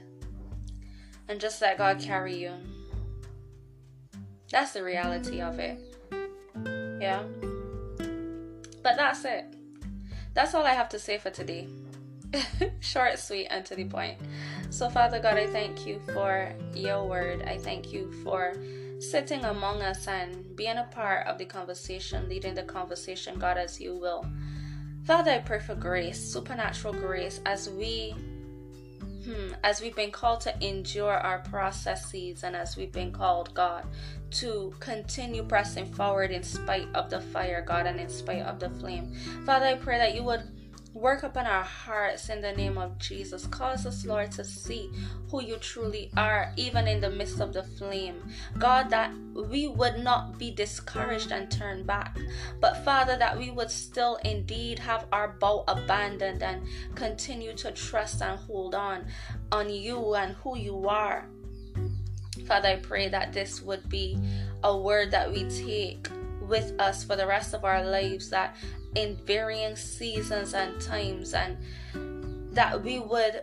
and 1.27 1.39
just 1.39 1.61
let 1.61 1.77
God 1.77 1.99
carry 1.99 2.35
you. 2.35 2.51
That's 4.51 4.73
the 4.73 4.83
reality 4.83 5.41
of 5.41 5.59
it. 5.59 5.79
Yeah. 6.99 7.23
But 8.83 8.95
that's 8.97 9.23
it. 9.25 9.45
That's 10.33 10.53
all 10.53 10.65
I 10.65 10.73
have 10.73 10.89
to 10.89 10.99
say 10.99 11.17
for 11.17 11.29
today. 11.29 11.67
Short, 12.79 13.17
sweet, 13.19 13.47
and 13.47 13.65
to 13.65 13.75
the 13.75 13.85
point. 13.85 14.17
So, 14.69 14.89
Father 14.89 15.19
God, 15.19 15.37
I 15.37 15.47
thank 15.47 15.85
you 15.85 15.99
for 16.13 16.53
your 16.73 17.05
word. 17.05 17.43
I 17.43 17.57
thank 17.57 17.91
you 17.91 18.11
for 18.23 18.53
sitting 18.99 19.45
among 19.45 19.81
us 19.81 20.07
and 20.07 20.55
being 20.55 20.77
a 20.77 20.87
part 20.91 21.25
of 21.27 21.37
the 21.37 21.45
conversation, 21.45 22.29
leading 22.29 22.53
the 22.53 22.63
conversation, 22.63 23.39
God, 23.39 23.57
as 23.57 23.79
you 23.79 23.95
will. 23.95 24.25
Father, 25.05 25.31
I 25.31 25.39
pray 25.39 25.59
for 25.59 25.75
grace, 25.75 26.19
supernatural 26.19 26.93
grace, 26.93 27.39
as 27.45 27.69
we 27.69 28.13
Hmm, 29.29 29.53
as 29.63 29.81
we've 29.81 29.95
been 29.95 30.11
called 30.11 30.41
to 30.41 30.65
endure 30.65 31.13
our 31.13 31.39
processes 31.39 32.43
and 32.43 32.55
as 32.55 32.77
we've 32.77 32.91
been 32.91 33.11
called, 33.11 33.53
God, 33.53 33.85
to 34.31 34.73
continue 34.79 35.43
pressing 35.43 35.85
forward 35.93 36.31
in 36.31 36.41
spite 36.41 36.87
of 36.95 37.09
the 37.09 37.19
fire, 37.19 37.61
God, 37.61 37.85
and 37.85 37.99
in 37.99 38.09
spite 38.09 38.41
of 38.41 38.59
the 38.59 38.69
flame. 38.69 39.13
Father, 39.45 39.67
I 39.67 39.75
pray 39.75 39.97
that 39.97 40.15
you 40.15 40.23
would 40.23 40.43
Work 40.93 41.21
upon 41.21 41.45
our 41.45 41.63
hearts 41.63 42.29
in 42.29 42.41
the 42.41 42.51
name 42.51 42.77
of 42.77 42.97
Jesus. 42.97 43.45
Cause 43.45 43.85
us, 43.85 44.05
Lord, 44.05 44.31
to 44.31 44.43
see 44.43 44.89
who 45.29 45.41
you 45.41 45.57
truly 45.57 46.09
are, 46.17 46.51
even 46.57 46.87
in 46.87 46.99
the 46.99 47.11
midst 47.11 47.39
of 47.39 47.53
the 47.53 47.61
flame. 47.61 48.15
God, 48.57 48.89
that 48.89 49.13
we 49.33 49.67
would 49.67 49.99
not 49.99 50.39
be 50.39 50.49
discouraged 50.49 51.31
and 51.31 51.49
turn 51.49 51.83
back, 51.83 52.17
but 52.59 52.83
Father, 52.83 53.15
that 53.17 53.37
we 53.37 53.51
would 53.51 53.69
still 53.69 54.15
indeed 54.25 54.79
have 54.79 55.05
our 55.11 55.29
bow 55.39 55.63
abandoned 55.67 56.41
and 56.41 56.67
continue 56.95 57.53
to 57.53 57.71
trust 57.71 58.21
and 58.23 58.39
hold 58.39 58.73
on 58.73 59.05
on 59.51 59.69
you 59.69 60.15
and 60.15 60.35
who 60.37 60.57
you 60.57 60.87
are. 60.89 61.27
Father, 62.47 62.69
I 62.69 62.75
pray 62.77 63.09
that 63.09 63.31
this 63.31 63.61
would 63.61 63.87
be 63.89 64.17
a 64.63 64.75
word 64.75 65.11
that 65.11 65.31
we 65.31 65.43
take 65.49 66.09
with 66.41 66.73
us 66.79 67.03
for 67.03 67.15
the 67.15 67.27
rest 67.27 67.53
of 67.53 67.63
our 67.63 67.85
lives, 67.85 68.29
that 68.31 68.55
in 68.95 69.15
varying 69.25 69.75
seasons 69.75 70.53
and 70.53 70.81
times, 70.81 71.33
and 71.33 71.57
that 72.53 72.83
we 72.83 72.99
would 72.99 73.39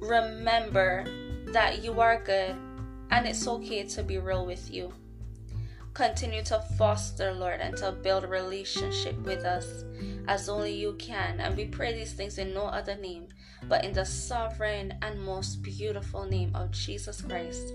remember 0.00 1.04
that 1.52 1.82
you 1.82 2.00
are 2.00 2.22
good 2.22 2.54
and 3.10 3.26
it's 3.26 3.46
okay 3.46 3.84
to 3.84 4.02
be 4.02 4.18
real 4.18 4.44
with 4.44 4.70
you. 4.70 4.92
Continue 5.94 6.42
to 6.44 6.58
foster, 6.76 7.32
Lord, 7.32 7.60
and 7.60 7.76
to 7.78 7.92
build 7.92 8.24
a 8.24 8.28
relationship 8.28 9.16
with 9.22 9.44
us 9.44 9.84
as 10.28 10.48
only 10.48 10.74
you 10.74 10.94
can. 10.98 11.40
And 11.40 11.56
we 11.56 11.64
pray 11.64 11.94
these 11.94 12.12
things 12.12 12.36
in 12.36 12.52
no 12.52 12.64
other 12.64 12.96
name 12.96 13.28
but 13.68 13.84
in 13.84 13.92
the 13.92 14.04
sovereign 14.04 14.94
and 15.02 15.20
most 15.20 15.62
beautiful 15.62 16.24
name 16.24 16.54
of 16.54 16.70
Jesus 16.70 17.20
Christ. 17.20 17.72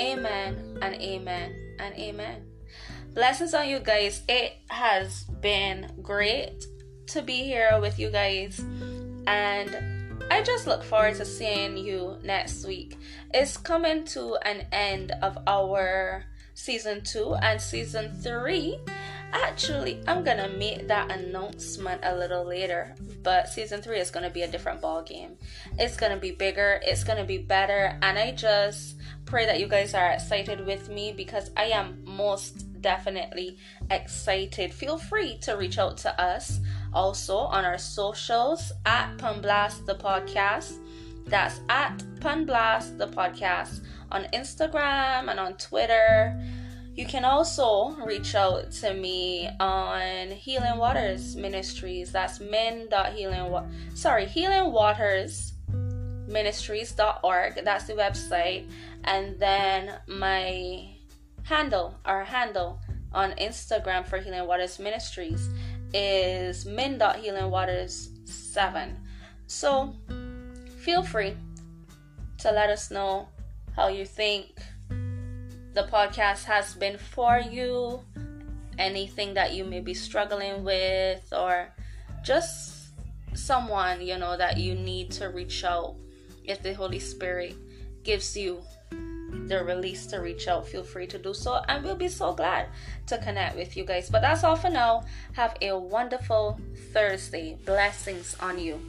Amen 0.00 0.78
and 0.80 0.94
amen 0.94 1.76
and 1.78 1.94
amen. 1.94 2.53
Blessings 3.14 3.54
on 3.54 3.68
you 3.68 3.78
guys. 3.78 4.22
It 4.28 4.54
has 4.70 5.22
been 5.40 5.88
great 6.02 6.66
to 7.06 7.22
be 7.22 7.44
here 7.44 7.78
with 7.80 7.96
you 7.96 8.10
guys. 8.10 8.58
And 9.28 10.20
I 10.32 10.42
just 10.42 10.66
look 10.66 10.82
forward 10.82 11.14
to 11.16 11.24
seeing 11.24 11.76
you 11.76 12.18
next 12.24 12.66
week. 12.66 12.98
It's 13.32 13.56
coming 13.56 14.04
to 14.06 14.34
an 14.42 14.66
end 14.72 15.12
of 15.22 15.38
our 15.46 16.24
season 16.54 17.04
two 17.04 17.36
and 17.36 17.60
season 17.60 18.12
three. 18.20 18.80
Actually, 19.34 20.00
I'm 20.06 20.22
gonna 20.22 20.48
make 20.48 20.86
that 20.86 21.10
announcement 21.10 22.00
a 22.04 22.14
little 22.14 22.44
later, 22.44 22.94
but 23.24 23.48
season 23.48 23.82
three 23.82 23.98
is 23.98 24.10
gonna 24.10 24.30
be 24.30 24.42
a 24.42 24.48
different 24.48 24.80
ball 24.80 25.02
game. 25.02 25.36
It's 25.76 25.96
gonna 25.96 26.16
be 26.16 26.30
bigger, 26.30 26.80
it's 26.84 27.02
gonna 27.02 27.24
be 27.24 27.38
better, 27.38 27.98
and 28.00 28.16
I 28.16 28.30
just 28.30 28.96
pray 29.24 29.44
that 29.46 29.58
you 29.58 29.66
guys 29.66 29.92
are 29.92 30.12
excited 30.12 30.64
with 30.64 30.88
me 30.88 31.12
because 31.12 31.50
I 31.56 31.64
am 31.64 32.00
most 32.04 32.80
definitely 32.80 33.58
excited. 33.90 34.72
Feel 34.72 34.98
free 34.98 35.38
to 35.38 35.54
reach 35.54 35.78
out 35.78 35.96
to 35.98 36.20
us 36.20 36.60
also 36.92 37.36
on 37.36 37.64
our 37.64 37.78
socials 37.78 38.70
at 38.86 39.16
Punblast 39.16 39.84
the 39.84 39.96
podcast. 39.96 40.78
That's 41.26 41.60
at 41.68 41.98
Punblast 42.20 42.98
the 42.98 43.08
podcast 43.08 43.80
on 44.12 44.24
Instagram 44.32 45.28
and 45.28 45.40
on 45.40 45.54
Twitter. 45.54 46.40
You 46.94 47.06
can 47.06 47.24
also 47.24 47.96
reach 48.06 48.36
out 48.36 48.70
to 48.70 48.94
me 48.94 49.50
on 49.58 50.30
Healing 50.30 50.78
Waters 50.78 51.34
Ministries. 51.34 52.12
That's 52.12 52.38
men.healing 52.38 53.68
sorry, 53.94 54.26
Healing 54.26 54.70
Waters 54.70 55.54
ministries.org. 56.28 57.64
That's 57.64 57.86
the 57.86 57.94
website. 57.94 58.70
And 59.04 59.40
then 59.40 59.98
my 60.06 60.90
handle, 61.42 61.98
our 62.04 62.22
handle 62.24 62.80
on 63.12 63.32
Instagram 63.32 64.06
for 64.06 64.18
Healing 64.18 64.46
Waters 64.46 64.78
Ministries 64.78 65.48
is 65.92 66.64
min.healingwaters7. 66.64 68.94
So 69.48 69.96
feel 70.78 71.02
free 71.02 71.34
to 72.38 72.52
let 72.52 72.70
us 72.70 72.92
know 72.92 73.28
how 73.74 73.88
you 73.88 74.06
think 74.06 74.60
the 75.74 75.84
podcast 75.84 76.44
has 76.44 76.74
been 76.74 76.96
for 76.96 77.38
you, 77.38 78.00
anything 78.78 79.34
that 79.34 79.52
you 79.54 79.64
may 79.64 79.80
be 79.80 79.94
struggling 79.94 80.64
with, 80.64 81.32
or 81.32 81.68
just 82.22 82.90
someone 83.34 84.00
you 84.00 84.16
know 84.16 84.36
that 84.36 84.56
you 84.56 84.74
need 84.74 85.10
to 85.10 85.28
reach 85.28 85.64
out 85.64 85.96
if 86.44 86.62
the 86.62 86.72
Holy 86.72 87.00
Spirit 87.00 87.54
gives 88.04 88.36
you 88.36 88.62
the 89.48 89.64
release 89.64 90.06
to 90.06 90.18
reach 90.18 90.48
out, 90.48 90.66
feel 90.66 90.84
free 90.84 91.06
to 91.08 91.18
do 91.18 91.34
so. 91.34 91.60
And 91.68 91.84
we'll 91.84 91.96
be 91.96 92.08
so 92.08 92.32
glad 92.32 92.68
to 93.08 93.18
connect 93.18 93.56
with 93.56 93.76
you 93.76 93.84
guys. 93.84 94.08
But 94.08 94.22
that's 94.22 94.44
all 94.44 94.56
for 94.56 94.70
now. 94.70 95.04
Have 95.32 95.56
a 95.60 95.76
wonderful 95.76 96.58
Thursday. 96.92 97.58
Blessings 97.64 98.36
on 98.40 98.58
you. 98.58 98.80